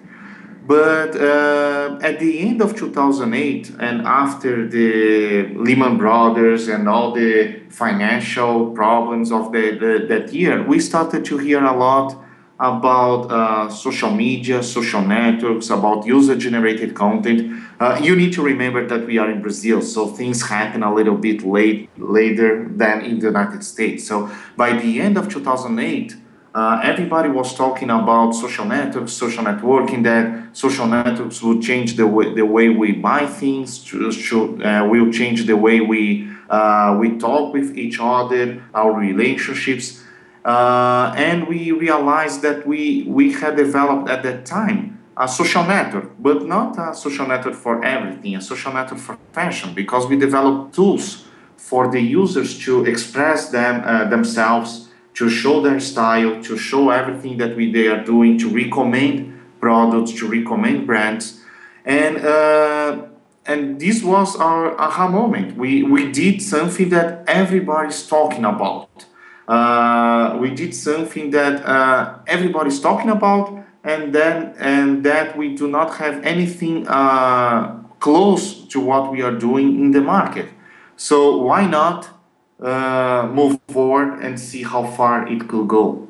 But 0.66 1.16
uh, 1.16 2.00
at 2.02 2.20
the 2.20 2.40
end 2.40 2.62
of 2.62 2.76
2008, 2.76 3.72
and 3.80 4.02
after 4.02 4.68
the 4.68 5.48
Lehman 5.56 5.98
Brothers 5.98 6.68
and 6.68 6.88
all 6.88 7.14
the 7.14 7.62
financial 7.70 8.72
problems 8.72 9.32
of 9.32 9.52
the, 9.52 9.72
the 9.72 10.06
that 10.08 10.34
year, 10.34 10.64
we 10.64 10.80
started 10.80 11.26
to 11.26 11.38
hear 11.38 11.64
a 11.64 11.76
lot 11.76 12.23
about 12.64 13.30
uh, 13.30 13.70
social 13.70 14.10
media, 14.10 14.64
social 14.64 15.02
networks, 15.02 15.70
about 15.70 16.06
user 16.06 16.36
generated 16.36 16.96
content. 16.96 17.62
Uh, 17.78 18.00
you 18.02 18.16
need 18.16 18.32
to 18.32 18.42
remember 18.42 18.88
that 18.88 19.06
we 19.06 19.18
are 19.18 19.30
in 19.30 19.42
Brazil, 19.42 19.82
so 19.82 20.08
things 20.08 20.48
happen 20.48 20.82
a 20.82 20.94
little 20.94 21.18
bit 21.18 21.44
late, 21.44 21.90
later 21.98 22.66
than 22.70 23.02
in 23.02 23.20
the 23.20 23.28
United 23.28 23.64
States. 23.66 24.08
So 24.08 24.32
by 24.56 24.72
the 24.78 25.02
end 25.02 25.18
of 25.18 25.28
2008, 25.28 26.16
uh, 26.56 26.80
everybody 26.84 27.28
was 27.30 27.54
talking 27.54 27.90
about 27.90 28.32
social 28.32 28.64
networks, 28.64 29.12
social 29.12 29.44
networking, 29.44 30.04
that 30.04 30.56
social 30.56 30.88
networks 30.88 31.42
will 31.42 31.60
change 31.60 31.98
the 31.98 32.08
way, 32.08 32.34
the 32.34 32.46
way 32.46 32.70
we 32.70 32.94
buy 32.94 33.26
things, 33.26 33.80
to, 33.80 34.64
uh, 34.64 34.88
will 34.88 35.12
change 35.12 35.46
the 35.48 35.58
way 35.58 35.82
we, 35.82 36.30
uh, 36.50 36.96
we 36.98 37.18
talk 37.18 37.52
with 37.52 37.76
each 37.78 37.98
other, 38.00 38.62
our 38.74 38.94
relationships. 38.94 40.03
Uh, 40.46 41.14
and 41.16 41.48
we 41.48 41.72
realized 41.72 42.42
that 42.42 42.68
we, 42.68 43.04
we 43.08 43.32
had 43.32 43.56
developed 43.56 44.10
at 44.10 44.24
that 44.24 44.46
time 44.46 45.00
a 45.16 45.28
social 45.28 45.64
network, 45.64 46.12
but 46.20 46.46
not 46.46 46.78
a 46.78 46.94
social 46.96 47.28
network 47.28 47.54
for 47.54 47.84
everything, 47.84 48.36
a 48.36 48.42
social 48.42 48.74
network 48.74 49.00
for 49.00 49.18
fashion, 49.32 49.74
because 49.74 50.08
we 50.08 50.18
developed 50.18 50.74
tools 50.74 51.26
for 51.56 51.88
the 51.90 52.02
users 52.02 52.60
to 52.60 52.84
express 52.86 53.50
them 53.50 53.84
uh, 53.86 54.06
themselves 54.10 54.90
to 55.14 55.30
show 55.30 55.62
their 55.62 55.80
style, 55.80 56.42
to 56.42 56.58
show 56.58 56.90
everything 56.90 57.38
that 57.38 57.56
we 57.56 57.72
they 57.72 57.88
are 57.88 58.04
doing, 58.04 58.38
to 58.38 58.50
recommend 58.50 59.40
products, 59.60 60.12
to 60.14 60.28
recommend 60.28 60.88
brands, 60.88 61.40
and 61.86 62.18
uh, 62.18 63.06
and 63.46 63.80
this 63.80 64.04
was 64.04 64.36
our 64.36 64.80
aha 64.80 65.08
moment. 65.08 65.56
We 65.56 65.84
we 65.84 66.12
did 66.12 66.42
something 66.42 66.90
that 66.90 67.24
everybody's 67.28 68.06
talking 68.08 68.46
about. 68.46 69.06
Uh, 69.48 70.38
we 70.40 70.50
did 70.52 70.74
something 70.74 71.32
that 71.32 71.66
uh, 71.66 72.20
everybody's 72.28 72.80
talking 72.80 73.10
about, 73.10 73.64
and 73.84 74.14
then 74.14 74.56
and 74.60 75.04
that 75.04 75.38
we 75.38 75.56
do 75.56 75.68
not 75.68 75.96
have 75.96 76.24
anything 76.24 76.88
uh, 76.88 77.82
close 78.00 78.66
to 78.68 78.80
what 78.80 79.12
we 79.12 79.22
are 79.22 79.36
doing 79.36 79.80
in 79.80 79.92
the 79.92 80.02
market. 80.02 80.50
So 80.96 81.38
why 81.38 81.66
not 81.66 82.10
uh, 82.64 83.30
move 83.34 83.60
forward 83.68 84.20
and 84.24 84.40
see 84.40 84.64
how 84.64 84.86
far 84.86 85.28
it 85.28 85.50
could 85.50 85.68
go. 85.68 86.08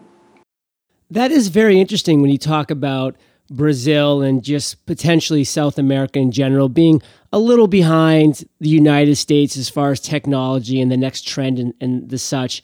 That 1.10 1.32
is 1.32 1.48
very 1.48 1.80
interesting 1.80 2.22
when 2.22 2.30
you 2.30 2.38
talk 2.38 2.70
about 2.70 3.16
Brazil 3.50 4.22
and 4.22 4.44
just 4.44 4.86
potentially 4.86 5.44
South 5.44 5.78
America 5.78 6.20
in 6.20 6.32
general 6.32 6.70
being 6.70 7.02
a 7.32 7.40
little 7.40 7.68
behind 7.68 8.48
the 8.60 8.70
United 8.70 9.16
States 9.16 9.58
as 9.58 9.70
far 9.70 9.92
as 9.92 10.00
technology 10.00 10.80
and 10.80 10.92
the 10.92 10.98
next 10.98 11.28
trend 11.28 11.60
and, 11.60 11.74
and 11.82 12.10
the 12.10 12.18
such. 12.18 12.62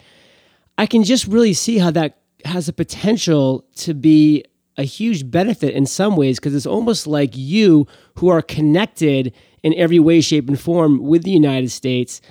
I 0.79 0.85
can 0.85 1.03
just 1.03 1.27
really 1.27 1.51
see 1.51 1.77
how 1.77 1.91
that 1.91 2.19
has 2.45 2.69
a 2.69 2.73
potential 2.73 3.65
to 3.75 3.93
be 3.93 4.45
a 4.77 4.83
huge 4.83 5.29
benefit 5.29 5.73
in 5.73 5.85
some 5.85 6.15
ways 6.15 6.39
because 6.39 6.55
it's 6.55 6.65
almost 6.65 7.05
like 7.05 7.31
you 7.35 7.85
who 8.15 8.29
are 8.29 8.41
connected 8.41 9.33
in 9.61 9.73
every 9.73 9.99
way, 9.99 10.21
shape, 10.21 10.47
and 10.47 10.57
form 10.57 10.99
with 10.99 11.23
the 11.23 11.31
United 11.31 11.69
States 11.69 12.21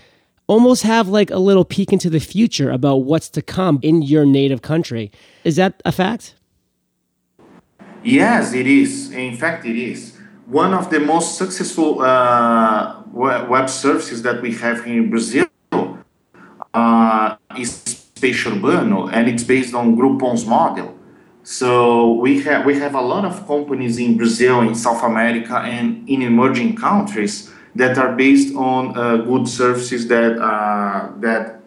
almost 0.47 0.83
have 0.85 1.09
like 1.09 1.31
a 1.31 1.37
little 1.37 1.63
peek 1.63 1.93
into 1.93 2.09
the 2.09 2.21
future 2.21 2.71
about 2.71 3.05
what's 3.05 3.29
to 3.29 3.43
come 3.43 3.81
in 3.83 4.01
your 4.01 4.25
native 4.25 4.63
country. 4.63 5.13
Is 5.45 5.57
that 5.57 5.83
a 5.85 5.93
fact? 5.93 6.35
Yes, 8.03 8.55
it 8.55 8.67
is. 8.67 9.13
In 9.13 9.37
fact, 9.37 9.67
it 9.67 9.77
is. 9.77 10.17
One 10.47 10.73
of 10.73 10.89
the 10.89 11.01
most 11.01 11.37
successful 11.37 12.01
uh, 12.01 13.03
web 13.13 13.69
services 13.69 14.23
that 14.23 14.41
we 14.41 14.55
have 14.55 14.87
here 14.87 15.03
in 15.03 15.11
Brazil 15.11 15.49
uh, 16.73 17.37
is 17.59 18.08
Peixe 18.19 18.45
Urbano, 18.51 19.11
and 19.13 19.29
it's 19.29 19.45
based 19.45 19.75
on 19.75 19.97
Groupon's 19.97 20.45
model. 20.47 20.95
So 21.43 22.13
we 22.15 22.43
have 22.43 22.67
we 22.67 22.79
have 22.79 22.95
a 22.95 23.01
lot 23.01 23.25
of 23.25 23.47
companies 23.47 23.99
in 23.99 24.17
Brazil, 24.17 24.61
in 24.61 24.75
South 24.75 25.03
America, 25.03 25.57
and 25.59 26.09
in 26.09 26.23
emerging 26.23 26.77
countries 26.77 27.51
that 27.75 27.97
are 27.97 28.15
based 28.15 28.55
on 28.55 28.97
uh, 28.97 29.17
good 29.19 29.49
services 29.49 30.09
that 30.09 30.39
uh, 30.39 31.13
that 31.21 31.61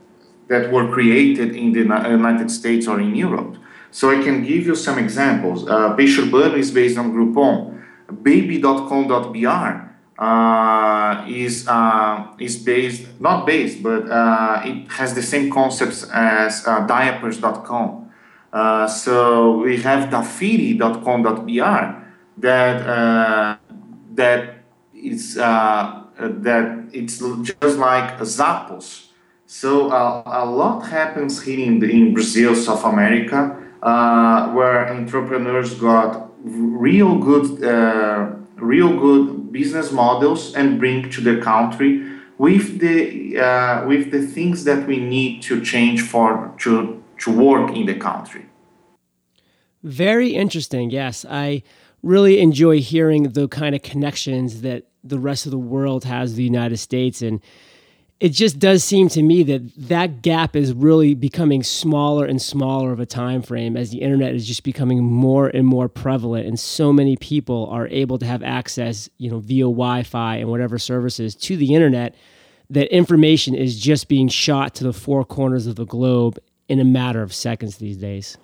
that 0.48 0.72
were 0.72 0.91
created 0.91 1.55
in 1.55 1.72
the 1.74 1.79
United 1.79 2.51
States 2.51 2.88
or 2.88 3.00
in 3.00 3.15
Europe. 3.15 3.58
So 3.91 4.10
I 4.10 4.22
can 4.24 4.43
give 4.43 4.65
you 4.65 4.75
some 4.75 4.98
examples. 5.00 5.67
Uh, 5.67 5.96
Peixe 5.96 6.58
is 6.58 6.72
based 6.72 6.98
on 6.98 7.12
Groupon. 7.12 7.81
Baby.com.br 8.24 9.91
uh, 10.22 11.25
is 11.28 11.68
uh, 11.68 12.28
is 12.38 12.56
based 12.58 13.08
not 13.20 13.46
based, 13.48 13.82
but 13.82 14.08
uh, 14.08 14.62
it 14.63 14.88
has 14.92 15.16
the 15.16 15.22
same 15.24 15.50
concepts 15.51 16.08
as 16.13 16.62
uh, 16.68 16.86
diapers.com. 16.86 18.12
Uh, 18.54 18.88
so 18.88 19.58
we 19.58 19.82
have 19.82 20.10
dafiti.com.br 20.10 21.84
that 22.38 22.88
uh, 22.88 23.58
that 24.13 24.63
is 24.94 25.34
that 25.36 26.90
it's 26.94 27.18
just 27.18 27.78
like 27.80 28.20
Zappos. 28.20 29.08
So 29.48 29.88
a 29.88 30.46
lot 30.46 30.82
happens 30.82 31.42
here 31.42 31.66
in, 31.66 31.80
the, 31.80 31.90
in 31.90 32.13
Brazil, 32.13 32.56
South 32.56 32.86
America, 32.86 33.58
where 34.54 34.88
entrepreneurs 34.94 35.74
got 35.74 36.30
real 36.44 37.18
good, 37.18 37.60
real 38.62 38.98
good 38.98 39.51
business 39.51 39.91
models 39.91 40.56
and 40.56 40.80
bring 40.80 41.10
to 41.10 41.22
the 41.22 41.41
country 41.41 42.08
with 42.38 42.80
the 42.80 43.38
uh, 43.38 43.86
with 43.86 44.12
the 44.12 44.22
things 44.22 44.63
that 44.63 44.88
we 44.88 44.98
need 44.98 45.41
to 45.44 45.62
change 45.62 46.01
for 46.01 46.53
to 46.60 47.03
to 47.20 47.32
work 47.32 47.75
in 47.75 47.86
the 47.86 47.96
country. 47.96 48.46
Very 49.84 50.30
interesting. 50.36 50.91
Yes, 50.91 51.25
I 51.30 51.63
really 52.03 52.39
enjoy 52.39 52.82
hearing 52.82 53.24
the 53.24 53.48
kind 53.48 53.75
of 53.75 53.82
connections 53.82 54.62
that 54.62 54.86
the 55.03 55.20
rest 55.20 55.46
of 55.46 55.51
the 55.51 55.58
world 55.58 56.03
has 56.06 56.36
the 56.36 56.44
United 56.44 56.77
States. 56.77 57.22
And 57.22 57.41
it 58.22 58.30
just 58.30 58.60
does 58.60 58.84
seem 58.84 59.10
to 59.10 59.24
me 59.24 59.42
that 59.42 59.75
that 59.75 60.22
gap 60.22 60.56
is 60.56 60.74
really 60.74 61.16
becoming 61.16 61.63
smaller 61.63 62.24
and 62.24 62.40
smaller 62.40 62.92
of 62.92 63.00
a 63.00 63.06
time 63.06 63.42
frame 63.42 63.75
as 63.75 63.90
the 63.90 63.98
internet 63.98 64.36
is 64.36 64.48
just 64.48 64.63
becoming 64.63 65.04
more 65.04 65.48
and 65.48 65.66
more 65.66 65.90
prevalent 65.90 66.46
and 66.48 66.60
so 66.60 66.94
many 66.94 67.18
people 67.18 67.68
are 67.72 67.88
able 67.88 68.20
to 68.20 68.25
have 68.25 68.44
access 68.44 69.10
you 69.18 69.30
know 69.30 69.40
via 69.40 69.63
wi-fi 69.63 70.36
and 70.36 70.50
whatever 70.50 70.78
services 70.78 71.36
to 71.36 71.58
the 71.58 71.74
internet 71.74 72.16
that 72.70 72.94
information 72.96 73.56
is 73.56 73.78
just 73.78 74.08
being 74.08 74.30
shot 74.30 74.74
to 74.75 74.84
the 74.84 74.94
four 74.94 75.25
corners 75.25 75.66
of 75.68 75.75
the 75.75 75.86
globe 75.86 76.38
in 76.70 76.80
a 76.80 76.86
matter 76.86 77.24
of 77.24 77.34
seconds 77.34 77.78
these 77.78 77.98
days 77.98 78.38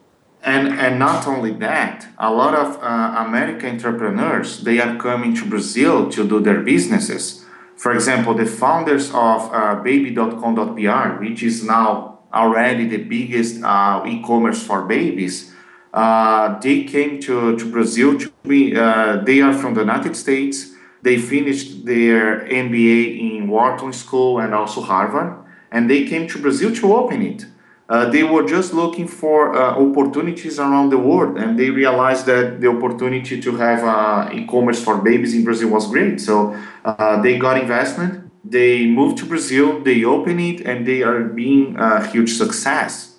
and 0.43 0.67
and 0.67 0.97
not 0.99 1.27
only 1.27 1.51
that, 1.53 2.07
a 2.19 2.31
lot 2.31 2.53
of 2.53 2.81
uh, 2.81 3.25
American 3.27 3.71
entrepreneurs 3.71 4.61
they 4.61 4.79
are 4.79 4.95
coming 4.95 5.35
to 5.35 5.45
Brazil 5.45 6.09
to 6.11 6.27
do 6.27 6.39
their 6.39 6.61
businesses. 6.61 7.43
For 7.77 7.93
example, 7.93 8.33
the 8.33 8.45
founders 8.45 9.09
of 9.13 9.53
uh, 9.53 9.75
Baby.com.br, 9.83 11.23
which 11.23 11.43
is 11.43 11.63
now 11.63 12.19
already 12.33 12.87
the 12.87 12.97
biggest 12.97 13.63
uh, 13.63 14.03
e-commerce 14.05 14.65
for 14.65 14.85
babies. 14.85 15.53
Uh, 15.93 16.59
they 16.59 16.83
came 16.83 17.19
to, 17.21 17.55
to 17.57 17.71
Brazil 17.71 18.17
to 18.19 18.33
be, 18.43 18.75
uh, 18.75 19.17
they 19.17 19.41
are 19.41 19.53
from 19.53 19.75
the 19.75 19.81
United 19.81 20.15
States. 20.15 20.73
They 21.03 21.17
finished 21.17 21.85
their 21.85 22.41
MBA 22.47 23.37
in 23.37 23.47
Wharton 23.47 23.93
School 23.93 24.39
and 24.39 24.53
also 24.53 24.81
Harvard, 24.81 25.37
and 25.71 25.89
they 25.89 26.05
came 26.05 26.27
to 26.29 26.41
Brazil 26.41 26.73
to 26.75 26.95
open 26.95 27.21
it. 27.21 27.45
Uh, 27.89 28.09
they 28.09 28.23
were 28.23 28.43
just 28.43 28.73
looking 28.73 29.07
for 29.07 29.55
uh, 29.55 29.75
opportunities 29.79 30.59
around 30.59 30.89
the 30.89 30.97
world, 30.97 31.37
and 31.37 31.57
they 31.57 31.69
realized 31.69 32.25
that 32.25 32.59
the 32.59 32.67
opportunity 32.67 33.39
to 33.39 33.55
have 33.55 33.81
uh, 33.83 34.29
e-commerce 34.33 34.83
for 34.83 34.97
babies 34.97 35.33
in 35.33 35.43
Brazil 35.45 35.69
was 35.69 35.87
great. 35.87 36.19
So 36.19 36.53
uh, 36.83 37.21
they 37.21 37.37
got 37.37 37.57
investment. 37.57 38.29
They 38.43 38.87
moved 38.87 39.17
to 39.19 39.25
Brazil. 39.25 39.79
They 39.79 40.03
opened 40.03 40.41
it, 40.41 40.61
and 40.61 40.85
they 40.85 41.01
are 41.01 41.23
being 41.23 41.77
a 41.77 42.05
huge 42.05 42.33
success. 42.33 43.15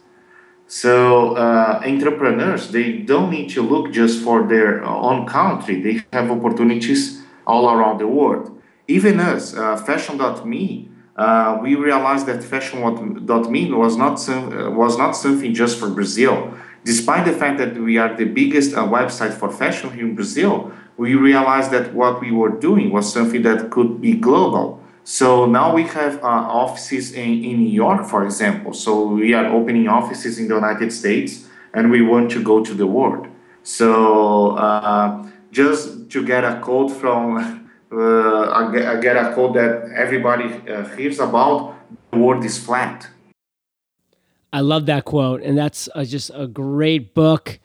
So 0.66 1.34
uh, 1.34 1.80
entrepreneurs, 1.82 2.70
they 2.70 2.98
don't 2.98 3.30
need 3.30 3.48
to 3.50 3.62
look 3.62 3.90
just 3.90 4.22
for 4.22 4.46
their 4.46 4.84
own 4.84 5.26
country. 5.26 5.80
They 5.80 6.04
have 6.12 6.30
opportunities 6.30 7.22
all 7.46 7.70
around 7.70 7.98
the 7.98 8.06
world. 8.06 8.60
Even 8.86 9.18
us, 9.18 9.56
uh, 9.56 9.76
Fashion.me, 9.76 10.90
uh, 11.18 11.58
we 11.60 11.74
realized 11.74 12.26
that 12.26 12.42
Fashion.me 12.44 13.72
was 13.72 13.96
not 13.96 14.20
some, 14.20 14.52
uh, 14.56 14.70
was 14.70 14.96
not 14.96 15.12
something 15.12 15.52
just 15.52 15.78
for 15.78 15.90
Brazil. 15.90 16.54
Despite 16.84 17.26
the 17.26 17.32
fact 17.32 17.58
that 17.58 17.76
we 17.76 17.98
are 17.98 18.16
the 18.16 18.24
biggest 18.24 18.74
uh, 18.74 18.84
website 18.86 19.34
for 19.34 19.50
fashion 19.50 19.92
here 19.92 20.06
in 20.06 20.14
Brazil, 20.14 20.72
we 20.96 21.16
realized 21.16 21.70
that 21.72 21.92
what 21.92 22.20
we 22.20 22.30
were 22.30 22.50
doing 22.50 22.90
was 22.90 23.12
something 23.12 23.42
that 23.42 23.70
could 23.70 24.00
be 24.00 24.14
global. 24.14 24.80
So 25.04 25.46
now 25.46 25.74
we 25.74 25.84
have 25.84 26.22
uh, 26.22 26.26
offices 26.26 27.12
in, 27.12 27.44
in 27.44 27.58
New 27.64 27.70
York, 27.70 28.06
for 28.06 28.24
example. 28.24 28.72
So 28.72 29.06
we 29.06 29.34
are 29.34 29.46
opening 29.46 29.88
offices 29.88 30.38
in 30.38 30.48
the 30.48 30.54
United 30.54 30.92
States 30.92 31.48
and 31.74 31.90
we 31.90 32.00
want 32.02 32.30
to 32.32 32.42
go 32.42 32.64
to 32.64 32.74
the 32.74 32.86
world. 32.86 33.26
So 33.62 34.56
uh, 34.56 35.26
just 35.50 36.10
to 36.10 36.24
get 36.24 36.44
a 36.44 36.60
quote 36.60 36.90
from, 36.90 37.64
uh, 37.92 38.50
I 38.50 39.00
get 39.00 39.16
a 39.16 39.32
quote 39.34 39.54
that 39.54 39.90
everybody 39.94 40.44
uh, 40.68 40.84
hears 40.96 41.18
about, 41.18 41.74
the 42.10 42.18
world 42.18 42.44
is 42.44 42.58
flat. 42.58 43.08
I 44.52 44.60
love 44.60 44.86
that 44.86 45.04
quote. 45.04 45.42
And 45.42 45.56
that's 45.56 45.88
a, 45.94 46.04
just 46.04 46.30
a 46.34 46.46
great 46.46 47.14
book 47.14 47.58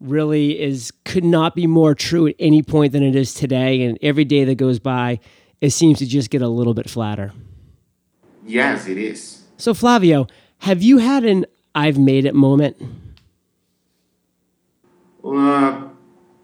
really 0.00 0.60
is 0.60 0.92
could 1.04 1.24
not 1.24 1.56
be 1.56 1.66
more 1.66 1.94
true 1.94 2.28
at 2.28 2.36
any 2.38 2.62
point 2.62 2.92
than 2.92 3.02
it 3.02 3.16
is 3.16 3.34
today 3.34 3.82
and 3.82 3.98
every 4.00 4.24
day 4.24 4.44
that 4.44 4.54
goes 4.54 4.78
by 4.78 5.18
it 5.60 5.70
seems 5.70 5.98
to 5.98 6.06
just 6.06 6.30
get 6.30 6.42
a 6.42 6.48
little 6.48 6.74
bit 6.74 6.88
flatter. 6.88 7.32
Yes, 8.46 8.86
it 8.86 8.96
is. 8.96 9.42
So, 9.56 9.74
Flavio, 9.74 10.28
have 10.58 10.82
you 10.82 10.98
had 10.98 11.24
an 11.24 11.46
I've 11.74 11.98
made 11.98 12.24
it 12.24 12.34
moment? 12.34 12.76
Uh, 15.24 15.88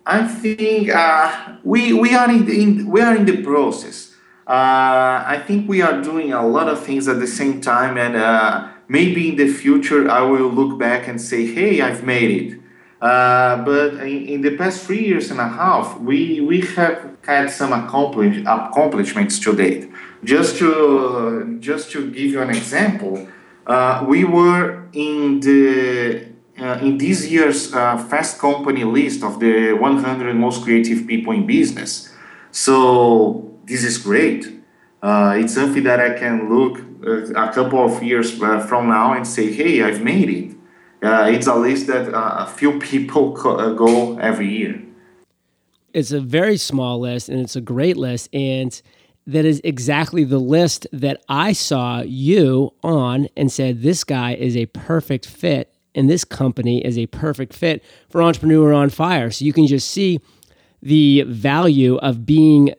I 0.06 0.26
think 0.26 0.90
uh, 0.90 1.56
we, 1.62 1.92
we, 1.94 2.14
are 2.14 2.30
in, 2.30 2.44
the, 2.44 2.62
in, 2.62 2.87
we 2.90 3.00
are 3.00 3.16
in 3.16 3.25
the 3.25 3.42
process. 3.42 4.14
Uh, 4.46 5.25
I 5.26 5.42
think 5.46 5.68
we 5.68 5.80
are 5.80 6.02
doing 6.02 6.32
a 6.32 6.46
lot 6.46 6.68
of 6.68 6.84
things 6.84 7.08
at 7.08 7.18
the 7.18 7.26
same 7.26 7.62
time, 7.62 7.96
and 7.96 8.14
uh, 8.14 8.68
maybe 8.88 9.30
in 9.30 9.37
the 9.37 9.49
future 9.49 10.11
I 10.11 10.20
will 10.20 10.49
look 10.49 10.78
back 10.78 11.08
and 11.08 11.18
say, 11.18 11.46
hey, 11.46 11.80
I've 11.80 12.04
made 12.04 12.30
it. 12.30 12.61
Uh, 13.00 13.64
but 13.64 13.94
in, 13.94 14.26
in, 14.26 14.40
the 14.42 14.56
past 14.56 14.84
three 14.84 15.06
years 15.06 15.30
and 15.30 15.40
a 15.40 15.49
half, 15.49 15.99
we, 16.00 16.40
we 16.40 16.61
have 16.61 17.16
had 17.23 17.50
some 17.50 17.73
accomplish, 17.73 18.38
accomplishments 18.46 19.38
to 19.40 19.54
date. 19.54 19.90
Just 20.23 20.58
to, 20.58 21.56
just 21.61 21.90
to 21.92 22.11
give 22.11 22.30
you 22.30 22.42
an 22.42 22.50
example, 22.50 23.28
uh, 23.66 24.04
we 24.06 24.25
were 24.25 24.87
in 24.92 25.40
the 25.40 26.33
in 26.83 26.99
this 26.99 27.28
year's 27.30 27.73
uh, 27.73 27.97
Fast 27.97 28.38
Company 28.38 28.85
list 28.85 29.23
of 29.23 29.40
the 29.40 29.73
100 29.73 30.35
most 30.35 30.62
creative 30.64 31.06
people 31.06 31.33
in 31.33 31.47
business. 31.47 32.12
So 32.50 33.58
this 33.65 33.84
is 33.84 33.99
great. 33.99 34.47
Uh, 35.02 35.36
it's 35.38 35.54
something 35.54 35.84
that 35.84 36.00
I 36.00 36.19
can 36.19 36.49
look 36.49 36.80
uh, 37.06 37.32
a 37.34 37.52
couple 37.52 37.84
of 37.84 38.02
years 38.02 38.30
from 38.30 38.88
now 38.88 39.12
and 39.12 39.26
say, 39.26 39.52
"Hey, 39.52 39.82
I've 39.82 40.02
made 40.02 40.30
it." 40.30 40.54
uh, 41.04 41.26
it's 41.30 41.47
a 41.47 41.54
list 41.54 41.86
that 41.88 42.12
uh, 42.12 42.36
a 42.38 42.47
few 42.47 42.78
people 42.91 43.36
co- 43.36 43.56
uh, 43.56 43.73
go 43.73 44.19
every 44.19 44.49
year. 44.49 44.82
It's 45.93 46.10
a 46.10 46.21
very 46.21 46.56
small 46.56 46.99
list 46.99 47.28
and 47.28 47.41
it's 47.41 47.54
a 47.54 47.60
great 47.60 47.97
list. 47.97 48.28
And 48.32 48.80
that 49.26 49.45
is 49.45 49.60
exactly 49.62 50.25
the 50.25 50.41
list 50.41 50.86
that 50.93 51.23
I 51.28 51.52
saw 51.52 52.02
you 52.02 52.75
on 52.82 53.28
and 53.36 53.50
said, 53.52 53.82
this 53.82 54.02
guy 54.02 54.34
is 54.34 54.56
a 54.56 54.67
perfect 54.67 55.26
fit 55.26 55.74
and 55.95 56.11
this 56.11 56.25
company 56.25 56.85
is 56.85 56.99
a 56.99 57.07
perfect 57.07 57.52
fit 57.52 57.85
for 58.09 58.23
Entrepreneur 58.23 58.73
on 58.73 58.91
Fire. 58.91 59.30
So 59.30 59.45
you 59.45 59.52
can 59.52 59.67
just 59.67 59.91
see 59.91 60.21
the 60.83 61.23
value 61.23 61.97
of 61.97 62.26
being 62.26 62.75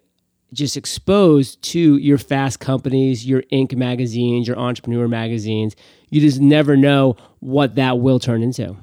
just 0.54 0.78
exposed 0.78 1.62
to 1.62 1.97
your 1.97 2.17
fast 2.17 2.60
companies, 2.60 3.25
your 3.25 3.41
Inc. 3.51 3.75
magazines, 3.75 4.47
your 4.47 4.58
entrepreneur 4.58 5.08
magazines. 5.08 5.75
You 6.10 6.21
just 6.21 6.39
never 6.39 6.78
know 6.78 7.17
what 7.39 7.75
that 7.75 7.99
will 7.99 8.19
turn 8.19 8.41
into. 8.41 8.78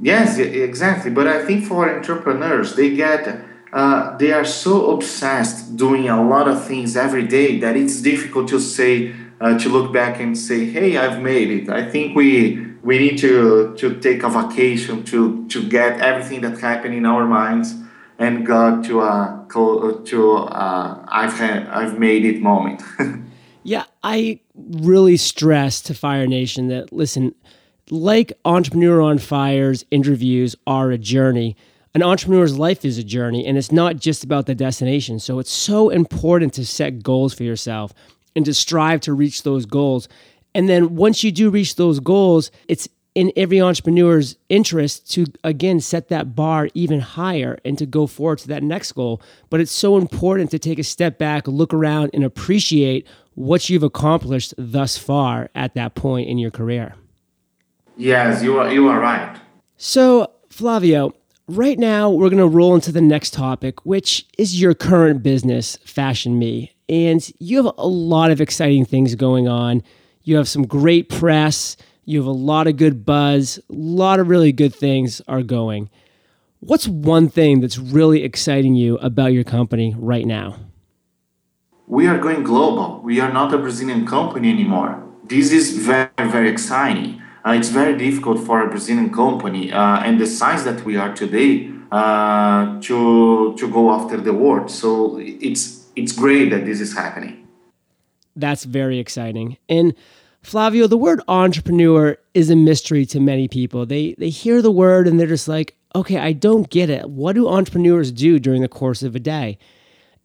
Yes, 0.00 0.38
exactly. 0.38 1.10
But 1.10 1.26
I 1.26 1.44
think 1.44 1.64
for 1.64 1.94
entrepreneurs, 1.94 2.76
they 2.76 2.94
get 2.94 3.44
uh, 3.72 4.16
they 4.16 4.32
are 4.32 4.44
so 4.44 4.90
obsessed 4.92 5.76
doing 5.76 6.08
a 6.08 6.22
lot 6.22 6.48
of 6.48 6.66
things 6.66 6.96
every 6.96 7.26
day 7.26 7.58
that 7.60 7.76
it's 7.76 8.02
difficult 8.02 8.48
to 8.48 8.58
say 8.58 9.14
uh, 9.40 9.58
to 9.58 9.68
look 9.68 9.92
back 9.92 10.20
and 10.20 10.36
say, 10.36 10.66
"Hey, 10.66 10.96
I've 10.96 11.22
made 11.22 11.50
it." 11.50 11.68
I 11.68 11.88
think 11.88 12.14
we 12.14 12.66
we 12.82 12.98
need 12.98 13.18
to 13.18 13.74
to 13.76 13.98
take 14.00 14.22
a 14.22 14.28
vacation 14.28 15.04
to 15.04 15.46
to 15.48 15.68
get 15.68 16.00
everything 16.00 16.40
that 16.42 16.58
happened 16.60 16.94
in 16.94 17.06
our 17.06 17.26
minds 17.26 17.74
and 18.18 18.46
go 18.46 18.82
to 18.82 19.00
a 19.00 19.46
to 19.50 20.36
a 20.36 21.04
I've 21.08 21.36
had, 21.38 21.66
I've 21.68 21.98
made 21.98 22.24
it 22.24 22.40
moment. 22.40 22.82
yeah, 23.62 23.84
I 24.02 24.40
really 24.54 25.16
stress 25.16 25.80
to 25.82 25.94
Fire 25.94 26.26
Nation 26.26 26.68
that 26.68 26.92
listen, 26.92 27.34
like 27.90 28.32
Entrepreneur 28.44 29.00
on 29.00 29.18
Fire's 29.18 29.84
interviews 29.90 30.54
are 30.66 30.90
a 30.90 30.98
journey. 30.98 31.56
An 31.92 32.04
entrepreneur's 32.04 32.56
life 32.56 32.84
is 32.84 32.98
a 32.98 33.02
journey, 33.02 33.44
and 33.44 33.58
it's 33.58 33.72
not 33.72 33.96
just 33.96 34.22
about 34.22 34.46
the 34.46 34.54
destination. 34.54 35.18
So 35.18 35.40
it's 35.40 35.50
so 35.50 35.88
important 35.88 36.54
to 36.54 36.64
set 36.64 37.02
goals 37.02 37.34
for 37.34 37.42
yourself 37.42 37.92
and 38.34 38.44
to 38.44 38.54
strive 38.54 39.00
to 39.00 39.12
reach 39.12 39.42
those 39.42 39.66
goals. 39.66 40.08
And 40.54 40.68
then 40.68 40.96
once 40.96 41.22
you 41.22 41.32
do 41.32 41.50
reach 41.50 41.76
those 41.76 42.00
goals, 42.00 42.50
it's 42.68 42.88
in 43.14 43.32
every 43.36 43.60
entrepreneur's 43.60 44.36
interest 44.48 45.10
to 45.12 45.26
again 45.42 45.80
set 45.80 46.08
that 46.08 46.34
bar 46.36 46.68
even 46.74 47.00
higher 47.00 47.58
and 47.64 47.76
to 47.78 47.86
go 47.86 48.06
forward 48.06 48.38
to 48.38 48.48
that 48.48 48.62
next 48.62 48.92
goal. 48.92 49.20
But 49.48 49.60
it's 49.60 49.72
so 49.72 49.96
important 49.96 50.50
to 50.52 50.58
take 50.58 50.78
a 50.78 50.84
step 50.84 51.18
back 51.18 51.48
look 51.48 51.74
around 51.74 52.10
and 52.14 52.24
appreciate 52.24 53.06
what 53.34 53.68
you've 53.68 53.82
accomplished 53.82 54.54
thus 54.56 54.96
far 54.96 55.50
at 55.54 55.74
that 55.74 55.94
point 55.94 56.28
in 56.28 56.38
your 56.38 56.50
career. 56.50 56.94
Yes 57.96 58.42
you 58.42 58.58
are 58.58 58.72
you 58.72 58.88
are 58.88 59.00
right. 59.00 59.36
So 59.76 60.30
flavio 60.48 61.12
right 61.48 61.78
now 61.78 62.10
we're 62.10 62.30
going 62.30 62.38
to 62.38 62.46
roll 62.46 62.76
into 62.76 62.92
the 62.92 63.00
next 63.00 63.34
topic 63.34 63.84
which 63.84 64.24
is 64.38 64.60
your 64.60 64.72
current 64.72 65.20
business 65.20 65.76
fashion 65.84 66.38
me 66.38 66.72
and 66.90 67.32
you 67.38 67.56
have 67.56 67.72
a 67.78 67.86
lot 67.86 68.30
of 68.30 68.40
exciting 68.40 68.84
things 68.84 69.14
going 69.14 69.48
on 69.48 69.82
you 70.24 70.36
have 70.36 70.48
some 70.48 70.66
great 70.66 71.08
press 71.08 71.76
you 72.10 72.18
have 72.18 72.26
a 72.26 72.32
lot 72.32 72.66
of 72.66 72.76
good 72.76 73.06
buzz, 73.06 73.58
a 73.58 73.62
lot 73.72 74.18
of 74.18 74.28
really 74.28 74.50
good 74.50 74.74
things 74.74 75.22
are 75.28 75.44
going. 75.44 75.88
What's 76.58 76.88
one 76.88 77.28
thing 77.28 77.60
that's 77.60 77.78
really 77.78 78.24
exciting 78.24 78.74
you 78.74 78.98
about 78.98 79.32
your 79.32 79.44
company 79.44 79.94
right 79.96 80.26
now? 80.26 80.56
We 81.86 82.08
are 82.08 82.18
going 82.18 82.42
global. 82.42 83.00
We 83.04 83.20
are 83.20 83.32
not 83.32 83.54
a 83.54 83.58
Brazilian 83.58 84.08
company 84.08 84.50
anymore. 84.50 85.00
This 85.24 85.52
is 85.52 85.78
very, 85.78 86.10
very 86.18 86.48
exciting. 86.48 87.22
Uh, 87.46 87.52
it's 87.52 87.68
very 87.68 87.96
difficult 87.96 88.40
for 88.44 88.60
a 88.60 88.68
Brazilian 88.68 89.12
company 89.12 89.70
uh, 89.70 90.00
and 90.00 90.20
the 90.20 90.26
size 90.26 90.64
that 90.64 90.84
we 90.84 90.96
are 90.96 91.14
today 91.14 91.70
uh, 91.92 92.80
to 92.80 93.54
to 93.56 93.68
go 93.70 93.90
after 93.90 94.16
the 94.16 94.32
world. 94.32 94.68
So 94.68 95.18
it's 95.20 95.79
it's 95.96 96.12
great 96.12 96.50
that 96.50 96.64
this 96.64 96.80
is 96.80 96.94
happening. 96.94 97.46
That's 98.36 98.64
very 98.64 98.98
exciting. 98.98 99.56
And 99.68 99.94
Flavio, 100.42 100.86
the 100.86 100.96
word 100.96 101.20
entrepreneur 101.28 102.16
is 102.32 102.50
a 102.50 102.56
mystery 102.56 103.04
to 103.06 103.20
many 103.20 103.48
people. 103.48 103.84
They 103.84 104.14
they 104.18 104.30
hear 104.30 104.62
the 104.62 104.70
word 104.70 105.06
and 105.06 105.18
they're 105.18 105.26
just 105.26 105.48
like, 105.48 105.76
"Okay, 105.94 106.16
I 106.16 106.32
don't 106.32 106.70
get 106.70 106.88
it. 106.88 107.10
What 107.10 107.34
do 107.34 107.48
entrepreneurs 107.48 108.12
do 108.12 108.38
during 108.38 108.62
the 108.62 108.68
course 108.68 109.02
of 109.02 109.14
a 109.14 109.20
day?" 109.20 109.58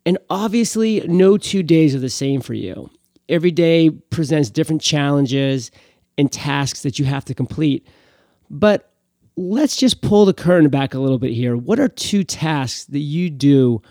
And 0.05 0.17
obviously, 0.29 1.01
no 1.07 1.37
two 1.37 1.63
days 1.63 1.95
are 1.95 1.99
the 1.99 2.09
same 2.09 2.39
for 2.39 2.53
you. 2.53 2.89
Every 3.27 3.51
day 3.51 3.89
presents 3.89 4.49
different 4.51 4.81
challenges 4.81 5.71
and 6.17 6.31
tasks 6.31 6.83
that 6.83 6.99
you 6.99 7.05
have 7.05 7.25
to 7.25 7.33
complete. 7.33 7.85
But 8.49 8.91
let's 9.35 9.75
just 9.75 10.01
pull 10.01 10.25
the 10.25 10.33
curtain 10.33 10.69
back 10.69 10.93
a 10.93 10.99
little 10.99 11.17
bit 11.17 11.33
here. 11.33 11.57
What 11.57 11.79
are 11.79 11.87
two 11.87 12.23
tasks 12.23 12.85
that 12.85 12.99
you 12.99 13.29
do 13.29 13.81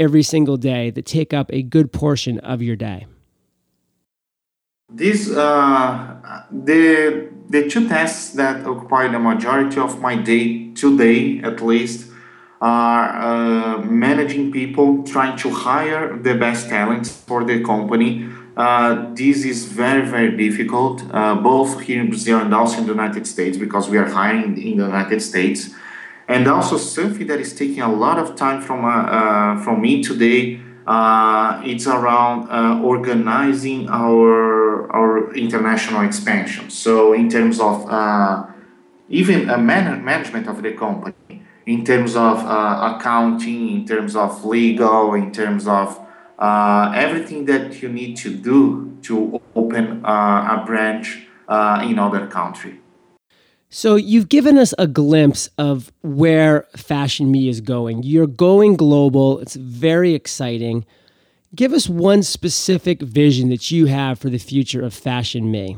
every 0.00 0.22
single 0.22 0.56
day 0.56 0.90
that 0.90 1.06
take 1.06 1.32
up 1.32 1.52
a 1.52 1.62
good 1.62 1.92
portion 1.92 2.38
of 2.40 2.62
your 2.62 2.74
day? 2.74 3.06
These 4.92 5.30
uh, 5.30 6.44
the 6.50 7.28
the 7.48 7.68
two 7.68 7.88
tasks 7.88 8.30
that 8.30 8.66
occupy 8.66 9.06
the 9.08 9.20
majority 9.20 9.78
of 9.78 10.00
my 10.00 10.16
day 10.16 10.72
today, 10.74 11.40
at 11.44 11.60
least, 11.60 12.10
are 12.60 13.04
uh, 13.08 13.82
managing 13.82 14.50
people, 14.50 15.02
trying 15.04 15.36
to 15.38 15.50
hire 15.50 16.16
the 16.16 16.34
best 16.34 16.68
talents 16.68 17.08
for 17.10 17.44
the 17.44 17.62
company. 17.62 18.28
Uh, 18.56 19.14
this 19.14 19.44
is 19.44 19.66
very, 19.66 20.04
very 20.04 20.36
difficult, 20.36 21.02
uh, 21.12 21.34
both 21.36 21.80
here 21.80 22.00
in 22.00 22.08
Brazil 22.08 22.38
and 22.40 22.52
also 22.52 22.78
in 22.78 22.86
the 22.86 22.92
United 22.92 23.26
States, 23.26 23.56
because 23.56 23.88
we 23.88 23.96
are 23.96 24.08
hiring 24.08 24.58
in 24.58 24.76
the 24.78 24.84
United 24.84 25.20
States. 25.22 25.70
And 26.30 26.46
also 26.46 26.76
something 26.76 27.26
that 27.26 27.40
is 27.40 27.52
taking 27.52 27.82
a 27.82 27.92
lot 27.92 28.18
of 28.18 28.36
time 28.36 28.62
from 28.62 28.84
uh, 28.84 28.88
uh, 28.88 29.62
from 29.64 29.80
me 29.80 30.02
today. 30.02 30.60
Uh, 30.86 31.60
it's 31.64 31.86
around 31.86 32.48
organizing 32.82 33.88
our 33.88 34.90
our 34.92 35.34
international 35.34 36.02
expansion. 36.02 36.70
So 36.70 37.12
in 37.12 37.28
terms 37.28 37.60
of 37.60 37.86
even 39.08 39.50
a 39.50 39.58
man- 39.58 40.04
management 40.04 40.46
of 40.46 40.62
the 40.62 40.72
company 40.72 41.42
in 41.66 41.84
terms 41.84 42.16
of 42.16 42.38
uh, 42.44 42.96
accounting, 42.96 43.68
in 43.70 43.86
terms 43.86 44.16
of 44.16 44.44
legal, 44.44 45.14
in 45.14 45.30
terms 45.30 45.68
of 45.68 46.00
uh, 46.38 46.92
everything 46.94 47.44
that 47.44 47.80
you 47.82 47.88
need 47.88 48.16
to 48.16 48.34
do 48.34 48.96
to 49.02 49.40
open 49.54 50.04
uh, 50.04 50.58
a 50.58 50.64
branch 50.66 51.26
uh, 51.48 51.84
in 51.84 51.98
other 51.98 52.26
country. 52.26 52.79
So 53.70 53.94
you've 53.94 54.28
given 54.28 54.58
us 54.58 54.74
a 54.78 54.86
glimpse 54.86 55.48
of 55.56 55.92
where 56.02 56.66
Fashion 56.76 57.30
Me 57.30 57.48
is 57.48 57.60
going. 57.60 58.02
You're 58.02 58.26
going 58.26 58.76
global. 58.76 59.38
It's 59.38 59.54
very 59.54 60.14
exciting. 60.14 60.84
Give 61.54 61.72
us 61.72 61.88
one 61.88 62.22
specific 62.22 63.00
vision 63.00 63.48
that 63.50 63.70
you 63.70 63.86
have 63.86 64.18
for 64.18 64.28
the 64.28 64.38
future 64.38 64.82
of 64.82 64.92
Fashion 64.92 65.50
Me 65.50 65.76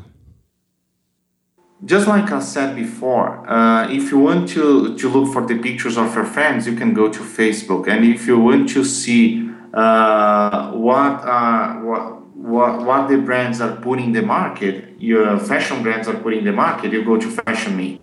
just 1.84 2.06
like 2.06 2.30
I 2.30 2.40
said 2.40 2.76
before, 2.76 3.48
uh, 3.48 3.90
if 3.90 4.10
you 4.10 4.18
want 4.18 4.48
to, 4.50 4.96
to 4.96 5.08
look 5.08 5.32
for 5.32 5.44
the 5.46 5.58
pictures 5.58 5.98
of 5.98 6.14
your 6.14 6.24
friends, 6.24 6.66
you 6.66 6.76
can 6.76 6.94
go 6.94 7.08
to 7.08 7.18
Facebook. 7.18 7.88
And 7.88 8.04
if 8.04 8.26
you 8.26 8.38
want 8.38 8.68
to 8.70 8.84
see 8.84 9.50
uh, 9.74 10.70
what, 10.72 11.24
uh, 11.24 11.74
what, 11.80 12.21
what, 12.42 12.84
what 12.84 13.08
the 13.08 13.18
brands 13.18 13.60
are 13.60 13.76
putting 13.76 14.06
in 14.06 14.12
the 14.12 14.22
market, 14.22 15.00
your 15.00 15.38
fashion 15.38 15.82
brands 15.82 16.08
are 16.08 16.16
putting 16.16 16.40
in 16.40 16.44
the 16.44 16.52
market, 16.52 16.92
you 16.92 17.04
go 17.04 17.16
to 17.16 17.30
Fashion 17.30 17.76
Me. 17.76 18.00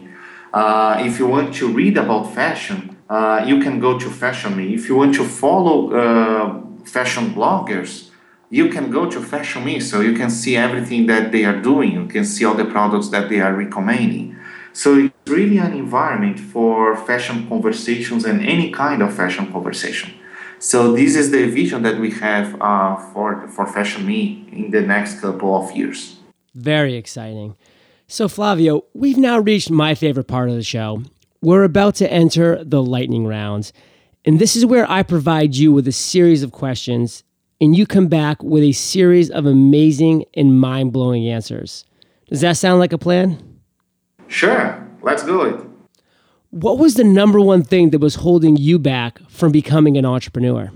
Uh, 0.53 0.97
if 1.05 1.19
you 1.19 1.27
want 1.27 1.53
to 1.55 1.67
read 1.67 1.97
about 1.97 2.33
fashion, 2.33 2.97
uh, 3.09 3.43
you 3.45 3.61
can 3.61 3.79
go 3.79 3.99
to 3.99 4.09
Fashion 4.09 4.55
Me. 4.55 4.73
If 4.73 4.87
you 4.87 4.95
want 4.95 5.13
to 5.15 5.25
follow 5.25 5.91
uh, 5.91 6.61
fashion 6.85 7.33
bloggers, 7.33 8.09
you 8.49 8.69
can 8.69 8.89
go 8.89 9.09
to 9.09 9.21
Fashion 9.21 9.65
Me, 9.65 9.79
so 9.79 9.99
you 9.99 10.13
can 10.13 10.29
see 10.29 10.55
everything 10.55 11.05
that 11.07 11.31
they 11.31 11.43
are 11.43 11.61
doing. 11.61 11.91
You 11.91 12.07
can 12.07 12.23
see 12.23 12.45
all 12.45 12.55
the 12.55 12.65
products 12.65 13.09
that 13.09 13.29
they 13.29 13.41
are 13.41 13.53
recommending. 13.53 14.37
So 14.71 14.97
it's 14.97 15.13
really 15.29 15.57
an 15.57 15.73
environment 15.73 16.39
for 16.39 16.95
fashion 16.95 17.47
conversations 17.49 18.23
and 18.23 18.41
any 18.41 18.71
kind 18.71 19.01
of 19.01 19.13
fashion 19.13 19.51
conversation. 19.51 20.13
So 20.59 20.93
this 20.93 21.15
is 21.15 21.31
the 21.31 21.47
vision 21.47 21.83
that 21.83 21.99
we 21.99 22.11
have 22.11 22.61
uh, 22.61 22.97
for 22.97 23.47
for 23.47 23.65
Fashion 23.65 24.05
Me 24.05 24.45
in 24.51 24.71
the 24.71 24.81
next 24.81 25.21
couple 25.21 25.55
of 25.55 25.71
years. 25.71 26.17
Very 26.53 26.95
exciting. 26.95 27.55
So 28.07 28.27
Flavio, 28.27 28.83
we've 28.93 29.17
now 29.17 29.39
reached 29.39 29.71
my 29.71 29.95
favorite 29.95 30.27
part 30.27 30.49
of 30.49 30.55
the 30.55 30.63
show. 30.63 31.03
We're 31.41 31.63
about 31.63 31.95
to 31.95 32.11
enter 32.11 32.61
the 32.63 32.83
lightning 32.83 33.25
rounds. 33.25 33.71
And 34.25 34.39
this 34.39 34.55
is 34.57 34.65
where 34.65 34.89
I 34.91 35.03
provide 35.03 35.55
you 35.55 35.71
with 35.71 35.87
a 35.87 35.93
series 35.93 36.43
of 36.43 36.51
questions 36.51 37.23
and 37.61 37.75
you 37.75 37.85
come 37.85 38.07
back 38.07 38.41
with 38.43 38.63
a 38.63 38.71
series 38.73 39.29
of 39.29 39.45
amazing 39.45 40.25
and 40.33 40.59
mind 40.59 40.91
blowing 40.91 41.27
answers. 41.27 41.85
Does 42.27 42.41
that 42.41 42.57
sound 42.57 42.79
like 42.79 42.93
a 42.93 42.97
plan? 42.97 43.59
Sure, 44.27 44.87
let's 45.01 45.23
do 45.23 45.41
it. 45.43 45.68
What 46.51 46.79
was 46.79 46.95
the 46.95 47.03
number 47.03 47.39
one 47.39 47.63
thing 47.63 47.91
that 47.91 47.99
was 47.99 48.15
holding 48.15 48.57
you 48.57 48.79
back 48.79 49.19
from 49.29 49.51
becoming 49.51 49.97
an 49.97 50.05
entrepreneur? 50.05 50.71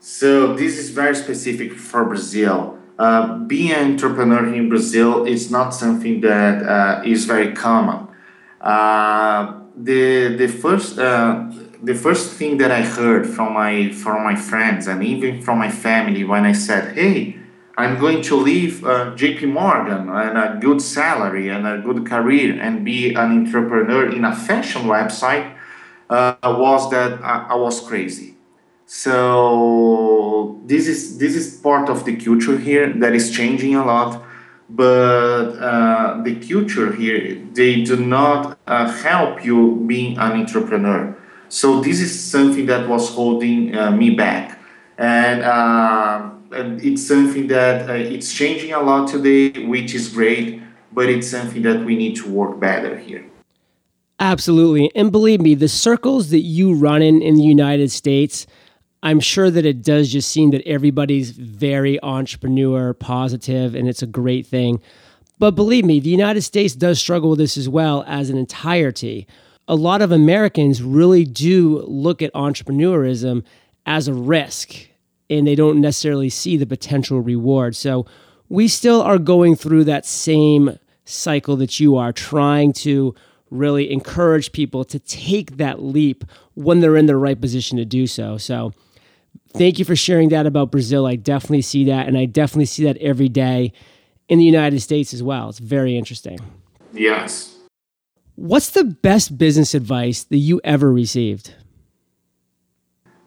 So, 0.00 0.54
this 0.54 0.78
is 0.78 0.90
very 0.90 1.14
specific 1.14 1.74
for 1.74 2.04
Brazil. 2.06 2.78
Uh, 2.98 3.38
being 3.38 3.70
an 3.72 3.92
entrepreneur 3.92 4.52
in 4.52 4.68
Brazil 4.68 5.24
is 5.26 5.50
not 5.50 5.70
something 5.70 6.22
that 6.22 6.62
uh, 6.62 7.02
is 7.04 7.26
very 7.26 7.52
common. 7.52 8.08
Uh, 8.60 9.60
the 9.76 10.36
the 10.36 10.48
first 10.48 10.98
uh, 10.98 11.50
the 11.82 11.94
first 11.94 12.32
thing 12.32 12.58
that 12.58 12.70
I 12.70 12.82
heard 12.82 13.26
from 13.26 13.52
my 13.52 13.90
from 13.90 14.24
my 14.24 14.36
friends 14.36 14.86
and 14.86 15.02
even 15.04 15.42
from 15.42 15.58
my 15.58 15.70
family 15.70 16.24
when 16.24 16.44
I 16.44 16.52
said, 16.52 16.96
"Hey, 16.96 17.36
I'm 17.76 17.98
going 17.98 18.22
to 18.22 18.36
leave 18.36 18.84
uh, 18.84 19.14
J.P. 19.14 19.46
Morgan 19.46 20.08
and 20.10 20.38
a 20.38 20.58
good 20.60 20.80
salary 20.82 21.48
and 21.48 21.66
a 21.66 21.78
good 21.78 22.06
career 22.06 22.60
and 22.60 22.84
be 22.84 23.14
an 23.14 23.46
entrepreneur 23.46 24.10
in 24.10 24.24
a 24.24 24.34
fashion 24.34 24.82
website," 24.82 25.54
uh, 26.10 26.34
was 26.44 26.90
that 26.90 27.22
I, 27.22 27.46
I, 27.50 27.54
was 27.54 27.80
crazy. 27.80 28.36
So 28.86 30.60
this 30.66 30.86
is 30.86 31.18
this 31.18 31.34
is 31.34 31.56
part 31.56 31.88
of 31.88 32.04
the 32.04 32.16
culture 32.16 32.58
here 32.58 32.92
that 32.94 33.14
is 33.14 33.30
changing 33.30 33.74
a 33.74 33.84
lot. 33.84 34.22
But 34.68 35.58
uh, 35.60 36.22
the 36.22 36.36
culture 36.36 36.92
here, 36.92 37.42
they 37.52 37.82
do 37.82 37.96
not 37.96 38.58
uh, 38.66 38.90
help 38.90 39.44
you 39.44 39.84
being 39.86 40.16
an 40.18 40.32
entrepreneur 40.32 41.14
so 41.52 41.82
this 41.82 42.00
is 42.00 42.18
something 42.18 42.64
that 42.64 42.88
was 42.88 43.10
holding 43.10 43.76
uh, 43.76 43.90
me 43.90 44.08
back, 44.16 44.58
and, 44.96 45.42
uh, 45.42 46.30
and, 46.52 46.82
it's 46.82 47.06
something 47.06 47.46
that 47.48 47.88
uh, 47.88 47.94
it's 47.94 48.32
changing 48.32 48.72
a 48.72 48.80
lot 48.80 49.08
today, 49.08 49.66
which 49.66 49.94
is 49.94 50.08
great. 50.08 50.62
But 50.92 51.08
it's 51.08 51.30
something 51.30 51.62
that 51.62 51.84
we 51.84 51.96
need 51.96 52.16
to 52.16 52.28
work 52.28 52.60
better 52.60 52.98
here. 52.98 53.24
Absolutely, 54.20 54.90
and 54.94 55.10
believe 55.10 55.40
me, 55.40 55.54
the 55.54 55.68
circles 55.68 56.30
that 56.30 56.40
you 56.40 56.74
run 56.74 57.02
in 57.02 57.22
in 57.22 57.36
the 57.36 57.42
United 57.42 57.90
States. 57.90 58.46
I'm 59.04 59.18
sure 59.18 59.50
that 59.50 59.66
it 59.66 59.82
does 59.82 60.12
just 60.12 60.30
seem 60.30 60.52
that 60.52 60.64
everybody's 60.64 61.32
very 61.32 62.00
entrepreneur 62.04 62.94
positive 62.94 63.74
and 63.74 63.88
it's 63.88 64.00
a 64.00 64.06
great 64.06 64.46
thing. 64.46 64.80
But 65.40 65.56
believe 65.56 65.84
me, 65.84 65.98
the 65.98 66.08
United 66.08 66.42
States 66.42 66.76
does 66.76 67.00
struggle 67.00 67.30
with 67.30 67.40
this 67.40 67.56
as 67.56 67.68
well 67.68 68.04
as 68.06 68.30
an 68.30 68.38
entirety 68.38 69.26
a 69.68 69.74
lot 69.74 70.02
of 70.02 70.12
Americans 70.12 70.82
really 70.82 71.24
do 71.24 71.78
look 71.86 72.22
at 72.22 72.32
entrepreneurism 72.34 73.44
as 73.86 74.08
a 74.08 74.14
risk 74.14 74.88
and 75.38 75.46
they 75.46 75.54
don't 75.54 75.80
necessarily 75.80 76.28
see 76.28 76.56
the 76.56 76.66
potential 76.66 77.20
reward. 77.20 77.76
So 77.76 78.06
we 78.48 78.68
still 78.68 79.00
are 79.02 79.18
going 79.18 79.56
through 79.56 79.84
that 79.84 80.04
same 80.06 80.78
cycle 81.04 81.56
that 81.56 81.80
you 81.80 81.96
are, 81.96 82.12
trying 82.12 82.72
to 82.74 83.14
really 83.50 83.90
encourage 83.90 84.52
people 84.52 84.84
to 84.84 84.98
take 84.98 85.56
that 85.58 85.82
leap 85.82 86.24
when 86.54 86.80
they're 86.80 86.96
in 86.96 87.06
the 87.06 87.16
right 87.16 87.40
position 87.40 87.76
to 87.78 87.84
do 87.84 88.06
so. 88.06 88.36
So 88.36 88.72
thank 89.54 89.78
you 89.78 89.84
for 89.84 89.96
sharing 89.96 90.30
that 90.30 90.46
about 90.46 90.70
Brazil. 90.70 91.06
I 91.06 91.16
definitely 91.16 91.62
see 91.62 91.84
that, 91.84 92.06
and 92.06 92.16
I 92.16 92.24
definitely 92.24 92.66
see 92.66 92.84
that 92.84 92.96
every 92.98 93.28
day 93.28 93.72
in 94.28 94.38
the 94.38 94.44
United 94.44 94.80
States 94.80 95.12
as 95.12 95.22
well. 95.22 95.48
It's 95.48 95.58
very 95.58 95.96
interesting. 95.96 96.38
Yes. 96.92 97.56
What's 98.36 98.70
the 98.70 98.84
best 98.84 99.36
business 99.36 99.74
advice 99.74 100.24
that 100.24 100.38
you 100.38 100.60
ever 100.64 100.90
received? 100.90 101.54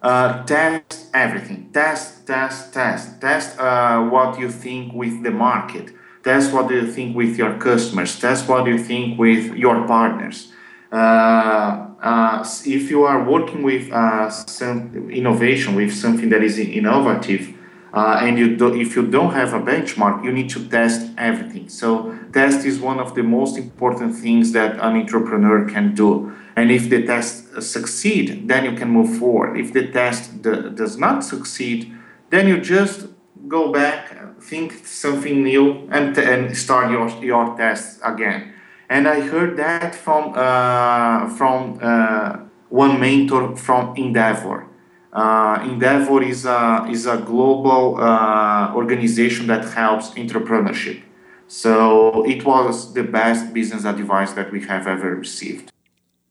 Uh, 0.05 0.45
test 0.45 1.07
everything. 1.15 1.71
Test, 1.73 2.27
test, 2.27 2.71
test. 2.71 3.19
Test 3.19 3.59
uh, 3.59 4.03
what 4.03 4.39
you 4.39 4.51
think 4.51 4.93
with 4.93 5.23
the 5.23 5.31
market. 5.31 5.91
Test 6.23 6.53
what 6.53 6.69
you 6.69 6.85
think 6.85 7.15
with 7.15 7.39
your 7.39 7.57
customers. 7.57 8.19
Test 8.19 8.47
what 8.47 8.67
you 8.67 8.77
think 8.77 9.17
with 9.17 9.55
your 9.55 9.87
partners. 9.87 10.51
Uh, 10.91 11.87
uh 12.09 12.45
if 12.65 12.91
you 12.91 13.03
are 13.03 13.23
working 13.23 13.63
with 13.63 13.91
uh, 13.91 14.29
some 14.29 15.09
innovation, 15.09 15.73
with 15.73 15.91
something 15.91 16.29
that 16.29 16.43
is 16.43 16.59
innovative, 16.59 17.55
and 17.91 18.37
you 18.37 18.55
do, 18.55 18.75
if 18.75 18.95
you 18.95 19.07
don't 19.07 19.33
have 19.33 19.53
a 19.53 19.59
benchmark, 19.59 20.23
you 20.23 20.31
need 20.31 20.49
to 20.51 20.59
test 20.69 21.01
everything. 21.17 21.67
So 21.67 22.15
test 22.31 22.63
is 22.63 22.79
one 22.79 22.99
of 22.99 23.15
the 23.15 23.23
most 23.23 23.57
important 23.57 24.15
things 24.15 24.51
that 24.51 24.75
an 24.75 24.93
entrepreneur 25.01 25.67
can 25.67 25.95
do. 25.95 26.31
And 26.55 26.71
if 26.71 26.89
the 26.89 27.05
test 27.05 27.61
succeed, 27.61 28.47
then 28.47 28.65
you 28.65 28.73
can 28.77 28.89
move 28.89 29.17
forward. 29.17 29.57
If 29.57 29.73
the 29.73 29.87
test 29.87 30.41
d- 30.41 30.69
does 30.73 30.97
not 30.97 31.23
succeed, 31.23 31.93
then 32.29 32.47
you 32.47 32.59
just 32.59 33.07
go 33.47 33.71
back, 33.71 34.41
think 34.41 34.85
something 34.85 35.43
new, 35.43 35.87
and, 35.91 36.17
and 36.17 36.55
start 36.57 36.91
your, 36.91 37.09
your 37.23 37.57
test 37.57 37.99
again. 38.03 38.53
And 38.89 39.07
I 39.07 39.19
heard 39.21 39.57
that 39.57 39.95
from 39.95 40.33
uh, 40.35 41.27
from 41.29 41.79
uh, 41.81 42.37
one 42.69 42.99
mentor 42.99 43.55
from 43.55 43.95
Endeavor. 43.97 44.67
Uh, 45.11 45.59
Endeavor 45.63 46.21
is 46.21 46.45
a, 46.45 46.85
is 46.89 47.05
a 47.05 47.17
global 47.17 47.97
uh, 47.97 48.73
organization 48.75 49.47
that 49.47 49.63
helps 49.73 50.09
entrepreneurship. 50.11 51.01
So 51.47 52.23
it 52.25 52.45
was 52.45 52.93
the 52.93 53.03
best 53.03 53.53
business 53.53 53.85
advice 53.85 54.33
that 54.33 54.51
we 54.51 54.61
have 54.65 54.87
ever 54.87 55.15
received. 55.15 55.71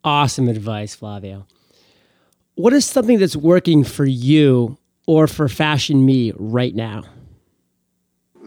Awesome 0.05 0.49
advice, 0.49 0.95
Flavio. 0.95 1.47
What 2.57 2.73
is 2.73 2.85
something 2.85 3.19
that's 3.19 3.35
working 3.35 3.85
for 3.85 4.05
you 4.05 4.77
or 5.07 5.27
for 5.27 5.49
Fashion 5.49 6.05
Me 6.05 6.33
right 6.37 6.75
now? 6.75 7.05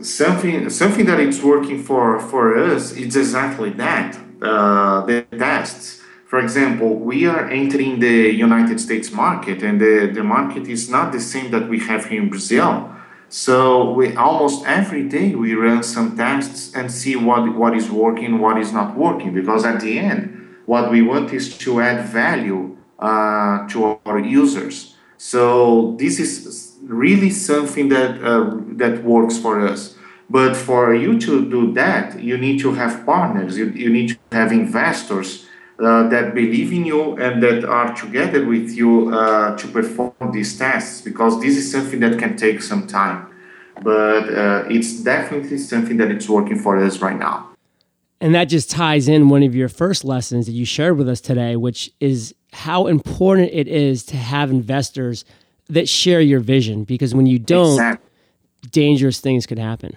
something 0.01 0.69
something 0.69 1.05
that 1.05 1.19
it's 1.19 1.41
working 1.41 1.81
for 1.81 2.19
for 2.19 2.55
us 2.55 2.91
it's 2.91 3.15
exactly 3.15 3.71
that 3.71 4.15
uh, 4.41 5.03
the 5.05 5.23
tests 5.37 6.01
for 6.27 6.39
example 6.39 6.93
we 6.93 7.25
are 7.25 7.49
entering 7.49 7.99
the 7.99 8.29
united 8.31 8.79
states 8.79 9.11
market 9.11 9.63
and 9.63 9.81
the, 9.81 10.11
the 10.13 10.23
market 10.23 10.67
is 10.67 10.89
not 10.89 11.11
the 11.11 11.19
same 11.19 11.49
that 11.49 11.67
we 11.67 11.79
have 11.79 12.05
here 12.05 12.21
in 12.21 12.29
brazil 12.29 12.93
so 13.29 13.91
we 13.91 14.15
almost 14.15 14.63
every 14.67 15.07
day 15.09 15.33
we 15.33 15.55
run 15.55 15.81
some 15.81 16.15
tests 16.15 16.75
and 16.75 16.91
see 16.91 17.15
what 17.15 17.55
what 17.55 17.75
is 17.75 17.89
working 17.89 18.37
what 18.39 18.57
is 18.57 18.71
not 18.71 18.95
working 18.95 19.33
because 19.33 19.65
at 19.65 19.81
the 19.81 19.97
end 19.97 20.36
what 20.67 20.91
we 20.91 21.01
want 21.01 21.33
is 21.33 21.57
to 21.57 21.81
add 21.81 22.05
value 22.05 22.77
uh, 22.99 23.67
to 23.67 23.99
our 24.05 24.19
users 24.19 24.97
so 25.17 25.95
this 25.97 26.19
is 26.19 26.77
really 26.83 27.31
something 27.31 27.89
that 27.89 28.23
uh, 28.23 28.55
that 28.77 29.03
works 29.03 29.37
for 29.37 29.59
us. 29.59 29.95
But 30.29 30.55
for 30.55 30.93
you 30.93 31.19
to 31.21 31.49
do 31.49 31.73
that, 31.73 32.19
you 32.21 32.37
need 32.37 32.59
to 32.59 32.73
have 32.73 33.05
partners. 33.05 33.57
You, 33.57 33.67
you 33.69 33.89
need 33.89 34.09
to 34.09 34.17
have 34.33 34.51
investors 34.51 35.45
uh, 35.79 36.09
that 36.09 36.35
believe 36.35 36.73
in 36.73 36.85
you 36.85 37.15
and 37.17 37.41
that 37.41 37.63
are 37.63 37.95
together 37.95 38.45
with 38.45 38.71
you 38.71 39.13
uh, 39.13 39.57
to 39.57 39.67
perform 39.69 40.31
these 40.33 40.57
tests 40.57 41.01
because 41.01 41.39
this 41.41 41.55
is 41.55 41.71
something 41.71 42.01
that 42.01 42.19
can 42.19 42.35
take 42.35 42.61
some 42.61 42.85
time. 42.87 43.27
But 43.81 44.33
uh, 44.33 44.65
it's 44.69 45.01
definitely 45.01 45.59
something 45.59 45.97
that 45.97 46.11
it's 46.11 46.27
working 46.27 46.59
for 46.59 46.77
us 46.77 46.99
right 46.99 47.17
now. 47.17 47.56
And 48.19 48.33
that 48.33 48.45
just 48.45 48.71
ties 48.71 49.07
in 49.07 49.29
one 49.29 49.43
of 49.43 49.53
your 49.53 49.69
first 49.69 50.03
lessons 50.03 50.47
that 50.47 50.53
you 50.53 50.65
shared 50.65 50.97
with 50.97 51.07
us 51.07 51.21
today, 51.21 51.55
which 51.55 51.91
is 51.99 52.33
how 52.51 52.87
important 52.87 53.49
it 53.53 53.67
is 53.67 54.03
to 54.05 54.17
have 54.17 54.49
investors 54.49 55.25
that 55.69 55.87
share 55.87 56.21
your 56.21 56.39
vision 56.39 56.83
because 56.83 57.13
when 57.13 57.25
you 57.25 57.39
don't 57.39 57.73
exactly. 57.73 58.09
dangerous 58.71 59.19
things 59.19 59.45
could 59.45 59.59
happen 59.59 59.95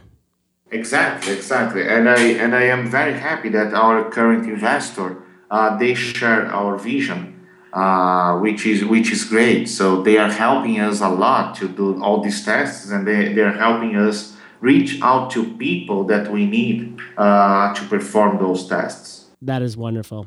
exactly 0.70 1.32
exactly 1.32 1.86
and 1.86 2.08
i 2.08 2.20
and 2.20 2.54
i 2.54 2.62
am 2.62 2.90
very 2.90 3.14
happy 3.14 3.48
that 3.48 3.72
our 3.72 4.10
current 4.10 4.44
investor 4.46 5.22
uh, 5.50 5.76
they 5.78 5.94
share 5.94 6.46
our 6.46 6.76
vision 6.76 7.36
uh, 7.72 8.36
which 8.38 8.66
is 8.66 8.84
which 8.84 9.10
is 9.12 9.24
great 9.24 9.68
so 9.68 10.02
they 10.02 10.18
are 10.18 10.30
helping 10.30 10.80
us 10.80 11.00
a 11.00 11.08
lot 11.08 11.54
to 11.54 11.68
do 11.68 12.02
all 12.02 12.20
these 12.20 12.44
tests 12.44 12.90
and 12.90 13.06
they, 13.06 13.32
they 13.32 13.42
are 13.42 13.52
helping 13.52 13.96
us 13.96 14.36
reach 14.60 15.00
out 15.02 15.30
to 15.30 15.44
people 15.56 16.04
that 16.04 16.30
we 16.30 16.46
need 16.46 16.98
uh, 17.16 17.74
to 17.74 17.84
perform 17.86 18.38
those 18.38 18.66
tests 18.66 19.26
that 19.40 19.62
is 19.62 19.76
wonderful 19.76 20.26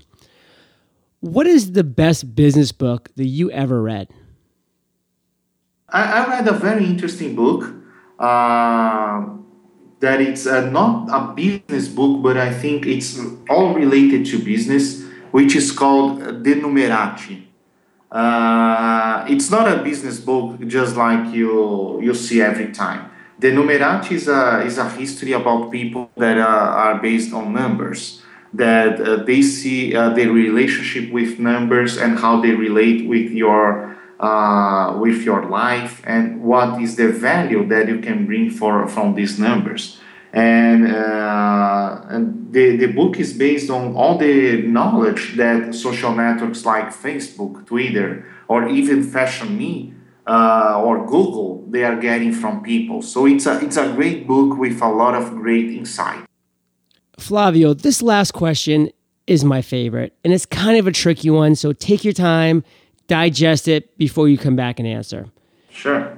what 1.20 1.48
is 1.48 1.72
the 1.72 1.84
best 1.84 2.36
business 2.36 2.72
book 2.72 3.10
that 3.16 3.26
you 3.26 3.50
ever 3.52 3.82
read 3.82 4.08
I, 5.90 6.24
I 6.24 6.28
read 6.28 6.48
a 6.48 6.54
very 6.54 6.86
interesting 6.86 7.36
book 7.36 7.72
uh, 8.20 9.26
that 10.00 10.20
it's 10.20 10.46
uh, 10.46 10.70
not 10.70 11.08
a 11.10 11.34
business 11.34 11.88
book, 11.88 12.22
but 12.22 12.36
I 12.36 12.52
think 12.52 12.86
it's 12.86 13.20
all 13.50 13.74
related 13.74 14.26
to 14.28 14.40
business, 14.44 15.04
which 15.32 15.56
is 15.56 15.72
called 15.72 16.44
De 16.44 16.56
Numerati. 16.56 17.44
Uh, 18.12 19.26
it's 19.30 19.50
not 19.50 19.68
a 19.72 19.82
business 19.82 20.20
book 20.20 20.60
just 20.68 20.96
like 20.96 21.34
you 21.34 22.02
you 22.02 22.14
see 22.14 22.42
every 22.42 22.72
time. 22.72 23.10
The 23.44 23.52
Numerati 23.52 24.14
is 24.14 24.30
a, 24.30 24.62
is 24.62 24.78
a 24.78 24.90
history 24.90 25.34
about 25.34 25.70
people 25.70 26.10
that 26.16 26.38
uh, 26.38 26.46
are 26.46 27.02
based 27.02 27.34
on 27.34 27.52
numbers, 27.52 28.22
that 28.54 29.02
uh, 29.02 29.18
they 29.26 29.42
see 29.42 29.94
uh, 29.94 30.12
their 30.12 30.32
relationship 30.32 31.12
with 31.12 31.40
numbers 31.40 31.98
and 31.98 32.18
how 32.18 32.40
they 32.40 32.52
relate 32.52 33.06
with 33.06 33.32
your 33.32 33.98
uh, 34.22 34.96
with 34.98 35.24
your 35.24 35.50
life 35.50 36.02
and 36.06 36.42
what 36.42 36.82
is 36.82 36.96
the 36.96 37.10
value 37.10 37.68
that 37.68 37.90
you 37.90 38.00
can 38.00 38.26
bring 38.26 38.50
for 38.50 38.88
from 38.88 39.14
these 39.14 39.38
numbers. 39.38 40.00
And, 40.32 40.88
uh, 40.88 42.02
and 42.08 42.54
the, 42.54 42.78
the 42.78 42.94
book 42.94 43.20
is 43.20 43.34
based 43.34 43.70
on 43.70 43.94
all 43.94 44.18
the 44.18 44.62
knowledge 44.62 45.36
that 45.36 45.76
social 45.76 46.16
networks 46.16 46.66
like 46.66 46.90
facebook 46.90 47.68
twitter 47.68 48.26
or 48.48 48.68
even 48.68 49.04
fashion 49.04 49.56
me 49.56 49.94
uh, 50.28 50.82
or 50.84 51.06
google 51.06 51.66
they 51.70 51.84
are 51.84 52.00
getting 52.00 52.32
from 52.32 52.62
people 52.64 53.02
so 53.02 53.26
it's 53.26 53.46
a, 53.46 53.60
it's 53.64 53.78
a 53.78 53.92
great 53.94 54.28
book 54.28 54.58
with 54.58 54.82
a 54.82 54.90
lot 54.90 55.16
of 55.16 55.32
great 55.32 55.70
insight 55.72 56.26
flavio 57.18 57.74
this 57.74 58.02
last 58.02 58.32
question 58.32 58.90
is 59.28 59.44
my 59.44 59.62
favorite 59.62 60.14
and 60.24 60.34
it's 60.34 60.46
kind 60.46 60.78
of 60.78 60.88
a 60.88 60.92
tricky 60.92 61.30
one 61.30 61.56
so 61.56 61.74
take 61.74 62.04
your 62.04 62.14
time 62.14 62.64
digest 63.08 63.68
it 63.68 63.98
before 63.98 64.28
you 64.28 64.38
come 64.38 64.56
back 64.56 64.80
and 64.80 64.88
answer. 64.88 65.28
Sure. 65.70 66.18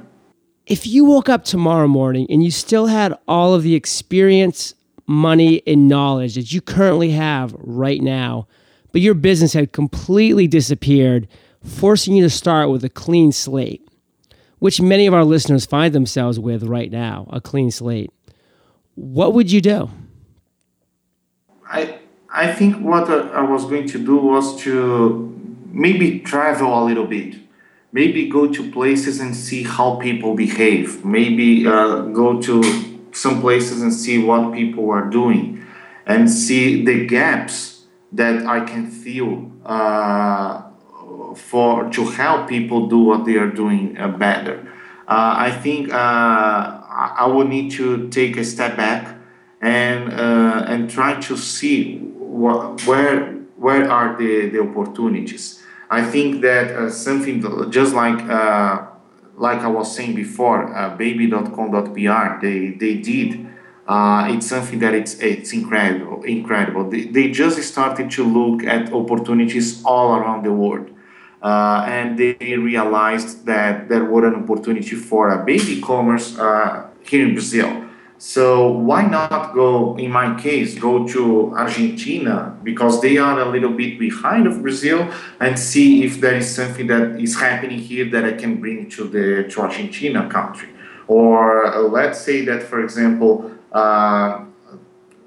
If 0.65 0.87
you 0.87 1.05
woke 1.05 1.29
up 1.29 1.43
tomorrow 1.43 1.87
morning 1.87 2.25
and 2.29 2.43
you 2.43 2.51
still 2.51 2.87
had 2.87 3.13
all 3.27 3.53
of 3.53 3.63
the 3.63 3.75
experience, 3.75 4.73
money, 5.05 5.61
and 5.67 5.87
knowledge 5.87 6.35
that 6.35 6.51
you 6.51 6.61
currently 6.61 7.11
have 7.11 7.55
right 7.59 8.01
now, 8.01 8.47
but 8.91 9.01
your 9.01 9.13
business 9.13 9.53
had 9.53 9.73
completely 9.73 10.47
disappeared, 10.47 11.27
forcing 11.63 12.15
you 12.15 12.23
to 12.23 12.29
start 12.29 12.69
with 12.69 12.83
a 12.83 12.89
clean 12.89 13.31
slate, 13.31 13.84
which 14.59 14.81
many 14.81 15.05
of 15.07 15.13
our 15.13 15.23
listeners 15.23 15.65
find 15.65 15.93
themselves 15.93 16.39
with 16.39 16.63
right 16.63 16.91
now 16.91 17.27
a 17.31 17.41
clean 17.41 17.71
slate, 17.71 18.11
what 18.95 19.33
would 19.33 19.51
you 19.51 19.61
do? 19.61 19.89
I, 21.69 21.99
I 22.33 22.53
think 22.53 22.77
what 22.77 23.09
I 23.09 23.41
was 23.41 23.65
going 23.65 23.87
to 23.89 24.03
do 24.03 24.17
was 24.17 24.59
to 24.61 25.31
maybe 25.71 26.19
travel 26.19 26.83
a 26.83 26.85
little 26.85 27.07
bit. 27.07 27.35
Maybe 27.91 28.27
go 28.27 28.51
to 28.51 28.71
places 28.71 29.19
and 29.19 29.35
see 29.35 29.63
how 29.63 29.95
people 29.95 30.35
behave. 30.35 31.05
Maybe 31.05 31.65
uh, 31.65 32.01
go 32.07 32.41
to 32.41 32.61
some 33.15 33.41
places 33.41 33.81
and 33.81 33.93
see 33.93 34.17
what 34.17 34.53
people 34.53 34.89
are 34.91 35.09
doing 35.09 35.65
and 36.05 36.29
see 36.29 36.83
the 36.85 37.05
gaps 37.05 37.85
that 38.11 38.45
i 38.45 38.59
can 38.63 38.89
feel 38.89 39.51
uh, 39.65 40.64
for 41.37 41.89
to 41.91 42.05
help 42.05 42.47
people 42.47 42.87
do 42.87 42.99
what 42.99 43.25
they 43.25 43.35
are 43.35 43.49
doing 43.49 43.97
uh, 43.97 44.07
better 44.07 44.59
uh, 45.07 45.35
i 45.37 45.51
think 45.51 45.91
uh, 45.93 46.81
i 47.23 47.25
would 47.25 47.47
need 47.47 47.71
to 47.71 48.07
take 48.09 48.37
a 48.37 48.43
step 48.43 48.75
back 48.75 49.15
and 49.61 50.13
uh, 50.13 50.65
and 50.67 50.89
try 50.89 51.19
to 51.19 51.37
see 51.37 51.99
where 52.17 53.33
where 53.57 53.89
are 53.89 54.17
the, 54.17 54.49
the 54.49 54.59
opportunities 54.59 55.61
I 55.87 56.03
think 56.03 56.41
that 56.41 56.91
something 56.91 57.41
just 57.71 57.93
like 57.93 58.19
like 59.37 59.59
I 59.59 59.67
was 59.67 59.93
saying 59.95 60.15
before, 60.15 60.73
uh, 60.73 60.95
baby.com.br, 60.95 62.41
they 62.41 62.69
they 62.69 62.95
did. 62.95 63.47
Uh, 63.87 64.27
it's 64.31 64.47
something 64.47 64.79
that 64.79 64.95
it's 64.95 65.19
it's 65.19 65.53
incredible, 65.53 66.23
incredible. 66.23 66.89
They, 66.89 67.05
they 67.05 67.29
just 67.29 67.61
started 67.61 68.09
to 68.11 68.23
look 68.23 68.63
at 68.63 68.91
opportunities 68.91 69.83
all 69.85 70.15
around 70.15 70.43
the 70.43 70.53
world, 70.53 70.89
uh, 71.45 71.85
and 71.87 72.17
they 72.17 72.57
realized 72.57 73.45
that 73.45 73.87
there 73.87 74.03
were 74.03 74.25
an 74.25 74.33
opportunity 74.33 74.95
for 74.95 75.29
a 75.29 75.45
baby 75.45 75.79
commerce 75.79 76.35
uh, 76.39 76.87
here 77.03 77.23
in 77.23 77.33
Brazil. 77.33 77.85
So 78.17 78.71
why 78.71 79.05
not 79.05 79.53
go, 79.53 79.95
in 79.97 80.09
my 80.09 80.33
case, 80.41 80.73
go 80.79 81.07
to 81.07 81.53
Argentina 81.53 82.57
because 82.63 82.99
they 82.99 83.17
are 83.17 83.39
a 83.39 83.45
little 83.45 83.73
bit 83.73 83.99
behind 83.99 84.47
of 84.47 84.63
Brazil 84.63 85.07
and 85.39 85.59
see 85.59 86.03
if 86.03 86.19
there 86.19 86.33
is 86.33 86.49
something 86.49 86.87
that 86.87 87.21
is 87.21 87.35
happening 87.35 87.77
here 87.77 88.09
that 88.09 88.25
I 88.25 88.33
can 88.33 88.59
bring 88.59 88.89
to 88.91 89.03
the 89.03 89.47
to 89.51 89.61
Argentina 89.61 90.27
country. 90.27 90.69
Or 91.07 91.67
uh, 91.67 91.81
let's 91.81 92.19
say 92.21 92.43
that, 92.45 92.63
for 92.63 92.83
example, 92.83 93.51
uh, 93.71 94.45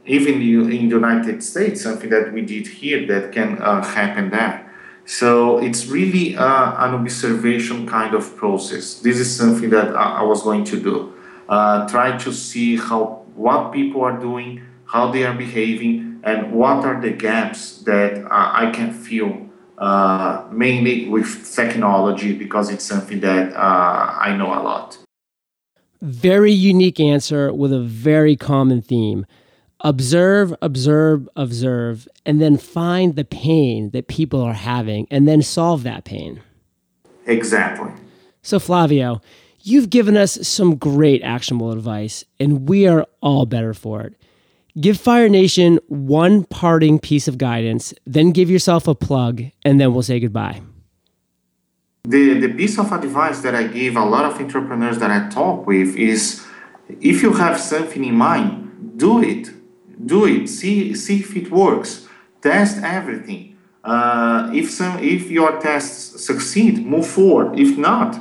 even 0.04 0.42
in 0.42 0.88
the 0.88 0.96
United 0.96 1.44
States, 1.44 1.82
something 1.82 2.10
that 2.10 2.32
we 2.32 2.42
did 2.42 2.66
here 2.66 3.06
that 3.06 3.30
can 3.30 3.62
uh, 3.62 3.84
happen 3.84 4.30
there. 4.30 4.67
So 5.08 5.56
it's 5.56 5.86
really 5.86 6.36
uh, 6.36 6.84
an 6.84 6.94
observation 6.94 7.86
kind 7.86 8.14
of 8.14 8.36
process. 8.36 8.96
This 9.00 9.18
is 9.18 9.34
something 9.34 9.70
that 9.70 9.96
I, 9.96 10.20
I 10.20 10.22
was 10.22 10.42
going 10.42 10.64
to 10.64 10.78
do 10.78 11.14
uh, 11.48 11.88
try 11.88 12.16
to 12.18 12.32
see 12.32 12.76
how 12.76 13.24
what 13.34 13.72
people 13.72 14.02
are 14.02 14.18
doing, 14.18 14.60
how 14.84 15.10
they 15.10 15.24
are 15.24 15.34
behaving, 15.34 16.20
and 16.24 16.52
what 16.52 16.84
are 16.84 17.00
the 17.00 17.10
gaps 17.10 17.78
that 17.84 18.18
uh, 18.24 18.28
I 18.30 18.70
can 18.70 18.92
fill 18.92 19.48
uh, 19.78 20.44
mainly 20.50 21.08
with 21.08 21.54
technology 21.54 22.34
because 22.34 22.68
it's 22.68 22.84
something 22.84 23.20
that 23.20 23.54
uh, 23.54 24.18
I 24.20 24.36
know 24.36 24.48
a 24.48 24.60
lot. 24.60 24.98
Very 26.02 26.52
unique 26.52 27.00
answer 27.00 27.52
with 27.52 27.72
a 27.72 27.80
very 27.80 28.36
common 28.36 28.82
theme. 28.82 29.24
Observe, 29.80 30.54
observe, 30.60 31.28
observe, 31.36 32.08
and 32.26 32.40
then 32.40 32.56
find 32.56 33.14
the 33.14 33.24
pain 33.24 33.90
that 33.90 34.08
people 34.08 34.40
are 34.40 34.54
having 34.54 35.06
and 35.10 35.28
then 35.28 35.40
solve 35.40 35.82
that 35.84 36.04
pain. 36.04 36.42
Exactly. 37.26 37.92
So, 38.42 38.58
Flavio, 38.58 39.20
You've 39.68 39.90
given 39.90 40.16
us 40.16 40.46
some 40.48 40.76
great 40.76 41.22
actionable 41.22 41.72
advice, 41.72 42.24
and 42.40 42.68
we 42.68 42.86
are 42.86 43.06
all 43.20 43.44
better 43.44 43.74
for 43.74 44.00
it. 44.00 44.14
Give 44.80 44.98
Fire 44.98 45.28
Nation 45.28 45.78
one 45.88 46.44
parting 46.44 46.98
piece 46.98 47.26
of 47.26 47.36
guidance, 47.36 47.92
then 48.06 48.30
give 48.30 48.48
yourself 48.48 48.88
a 48.88 48.94
plug, 48.94 49.42
and 49.64 49.80
then 49.80 49.92
we'll 49.92 50.02
say 50.02 50.20
goodbye. 50.20 50.62
The, 52.04 52.40
the 52.40 52.48
piece 52.48 52.78
of 52.78 52.90
advice 52.92 53.40
that 53.40 53.54
I 53.54 53.66
give 53.66 53.96
a 53.96 54.04
lot 54.04 54.24
of 54.24 54.40
entrepreneurs 54.40 54.98
that 55.00 55.10
I 55.10 55.28
talk 55.28 55.66
with 55.66 55.94
is 55.96 56.46
If 56.88 57.22
you 57.22 57.34
have 57.34 57.60
something 57.60 58.02
in 58.02 58.14
mind, 58.14 58.94
do 58.96 59.22
it. 59.22 59.50
Do 60.04 60.26
it. 60.26 60.48
See, 60.48 60.94
see 60.94 61.20
if 61.20 61.36
it 61.36 61.50
works. 61.50 62.06
Test 62.40 62.82
everything. 62.82 63.56
Uh, 63.84 64.50
if 64.54 64.70
some, 64.70 64.98
if 64.98 65.30
your 65.30 65.60
tests 65.60 66.24
succeed, 66.24 66.84
move 66.84 67.06
forward. 67.06 67.58
If 67.58 67.78
not, 67.78 68.18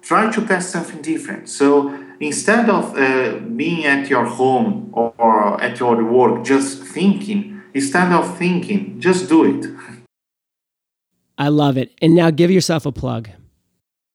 try 0.00 0.30
to 0.30 0.46
test 0.46 0.70
something 0.70 1.02
different. 1.02 1.48
So 1.48 1.94
instead 2.20 2.68
of 2.68 2.96
uh, 2.96 3.38
being 3.56 3.84
at 3.84 4.08
your 4.08 4.24
home 4.24 4.90
or, 4.92 5.14
or 5.18 5.60
at 5.60 5.78
your 5.80 6.02
work 6.04 6.44
just 6.44 6.82
thinking, 6.82 7.62
instead 7.74 8.12
of 8.12 8.36
thinking, 8.38 9.00
just 9.00 9.28
do 9.28 9.44
it. 9.44 9.66
I 11.38 11.48
love 11.48 11.76
it. 11.76 11.92
And 12.00 12.14
now 12.14 12.30
give 12.30 12.50
yourself 12.50 12.86
a 12.86 12.92
plug. 12.92 13.28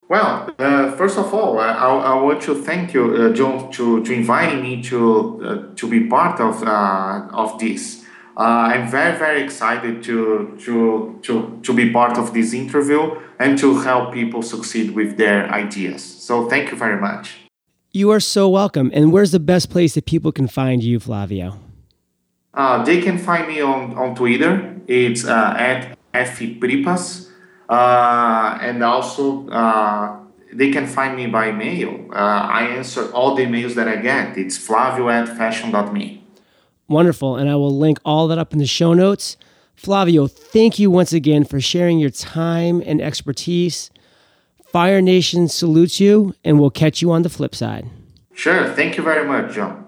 Well, 0.10 0.50
uh, 0.58 0.92
first 0.92 1.18
of 1.18 1.34
all, 1.34 1.60
I, 1.60 1.72
I, 1.74 2.22
want 2.22 2.42
to 2.44 2.56
thank 2.56 2.94
you, 2.94 3.14
uh, 3.14 3.34
John, 3.34 3.70
to, 3.74 4.02
to 4.06 4.14
inviting 4.14 4.62
me 4.62 4.82
to 4.84 5.44
uh, 5.44 5.76
to 5.76 5.90
be 5.90 6.08
part 6.08 6.40
of 6.40 6.64
uh, 6.64 7.28
of 7.34 7.60
this. 7.60 8.06
Uh, 8.38 8.72
I'm 8.72 8.88
very 8.90 9.18
very 9.18 9.42
excited 9.42 10.02
to 10.04 10.58
to 10.64 11.20
to 11.24 11.60
to 11.62 11.74
be 11.74 11.92
part 11.92 12.18
of 12.18 12.34
this 12.34 12.54
interview 12.54 13.20
and 13.38 13.58
to 13.60 13.80
help 13.80 14.14
people 14.14 14.42
succeed 14.42 14.92
with 14.92 15.18
their 15.18 15.52
ideas. 15.52 16.04
So 16.04 16.48
thank 16.48 16.72
you 16.72 16.78
very 16.78 17.02
much. 17.02 17.36
You 17.92 18.10
are 18.12 18.22
so 18.22 18.48
welcome. 18.48 18.92
And 18.94 19.12
where's 19.12 19.32
the 19.32 19.40
best 19.40 19.70
place 19.70 19.96
that 19.96 20.06
people 20.06 20.32
can 20.32 20.48
find 20.48 20.84
you, 20.84 21.00
Flavio? 21.00 21.60
Uh, 22.54 22.84
they 22.84 23.02
can 23.02 23.18
find 23.18 23.48
me 23.48 23.60
on, 23.62 23.98
on 23.98 24.16
Twitter. 24.16 24.80
It's 24.88 25.26
at 25.26 25.98
fpripas. 26.14 27.27
Uh, 27.70 28.58
and 28.62 28.84
also, 28.84 29.48
uh, 29.50 30.18
they 30.54 30.72
can 30.72 30.88
find 30.88 31.16
me 31.16 31.28
by 31.28 31.52
mail. 31.52 32.08
Uh, 32.12 32.16
I 32.16 32.64
answer 32.64 33.12
all 33.12 33.36
the 33.36 33.44
emails 33.44 33.76
that 33.76 33.88
I 33.88 33.98
get. 33.98 34.38
It's 34.38 34.58
flavio 34.58 35.10
at 35.10 35.28
fashion.me. 35.28 36.24
Wonderful. 36.88 37.36
And 37.36 37.50
I 37.50 37.56
will 37.56 37.78
link 37.78 38.00
all 38.06 38.28
that 38.30 38.38
up 38.38 38.54
in 38.54 38.60
the 38.60 38.66
show 38.66 38.94
notes. 38.94 39.38
Flavio, 39.76 40.28
thank 40.28 40.80
you 40.80 40.90
once 40.90 41.14
again 41.14 41.44
for 41.44 41.60
sharing 41.60 42.00
your 42.00 42.10
time 42.10 42.82
and 42.86 43.02
expertise. 43.02 43.92
Fire 44.66 45.02
Nation 45.02 45.48
salutes 45.48 46.00
you, 46.00 46.34
and 46.44 46.60
we'll 46.60 46.70
catch 46.70 47.02
you 47.02 47.12
on 47.12 47.22
the 47.22 47.30
flip 47.30 47.54
side. 47.54 47.90
Sure. 48.34 48.74
Thank 48.74 48.98
you 48.98 49.04
very 49.04 49.28
much, 49.28 49.54
John. 49.54 49.87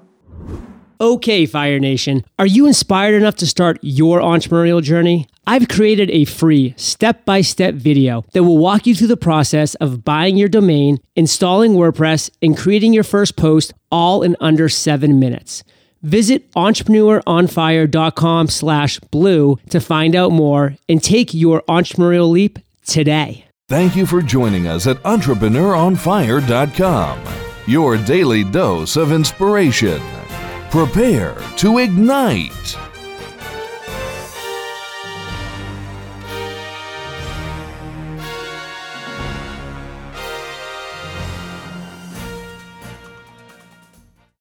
Okay, 1.01 1.45
Fire 1.45 1.79
Nation, 1.79 2.25
are 2.37 2.45
you 2.45 2.67
inspired 2.67 3.13
enough 3.13 3.37
to 3.37 3.47
start 3.47 3.79
your 3.81 4.19
entrepreneurial 4.19 4.83
journey? 4.83 5.29
I've 5.47 5.69
created 5.69 6.11
a 6.11 6.25
free 6.25 6.73
step 6.75 7.23
by 7.23 7.39
step 7.39 7.75
video 7.75 8.25
that 8.33 8.43
will 8.43 8.57
walk 8.57 8.85
you 8.85 8.93
through 8.93 9.07
the 9.07 9.15
process 9.15 9.75
of 9.75 10.03
buying 10.03 10.35
your 10.35 10.49
domain, 10.49 10.99
installing 11.15 11.75
WordPress, 11.75 12.29
and 12.41 12.57
creating 12.57 12.91
your 12.91 13.05
first 13.05 13.37
post 13.37 13.73
all 13.89 14.23
in 14.23 14.35
under 14.41 14.67
seven 14.67 15.21
minutes. 15.21 15.63
Visit 16.01 16.51
entrepreneuronfire.com 16.51 18.49
slash 18.49 18.99
blue 18.99 19.57
to 19.69 19.79
find 19.79 20.17
out 20.17 20.33
more 20.33 20.75
and 20.89 21.01
take 21.01 21.33
your 21.33 21.61
entrepreneurial 21.69 22.29
leap 22.29 22.59
today. 22.85 23.45
Thank 23.69 23.95
you 23.95 24.05
for 24.05 24.21
joining 24.21 24.67
us 24.67 24.85
at 24.85 24.97
entrepreneuronfire.com, 25.03 27.19
your 27.67 27.95
daily 27.95 28.43
dose 28.43 28.97
of 28.97 29.13
inspiration. 29.13 30.01
Prepare 30.71 31.33
to 31.57 31.79
ignite. 31.79 32.88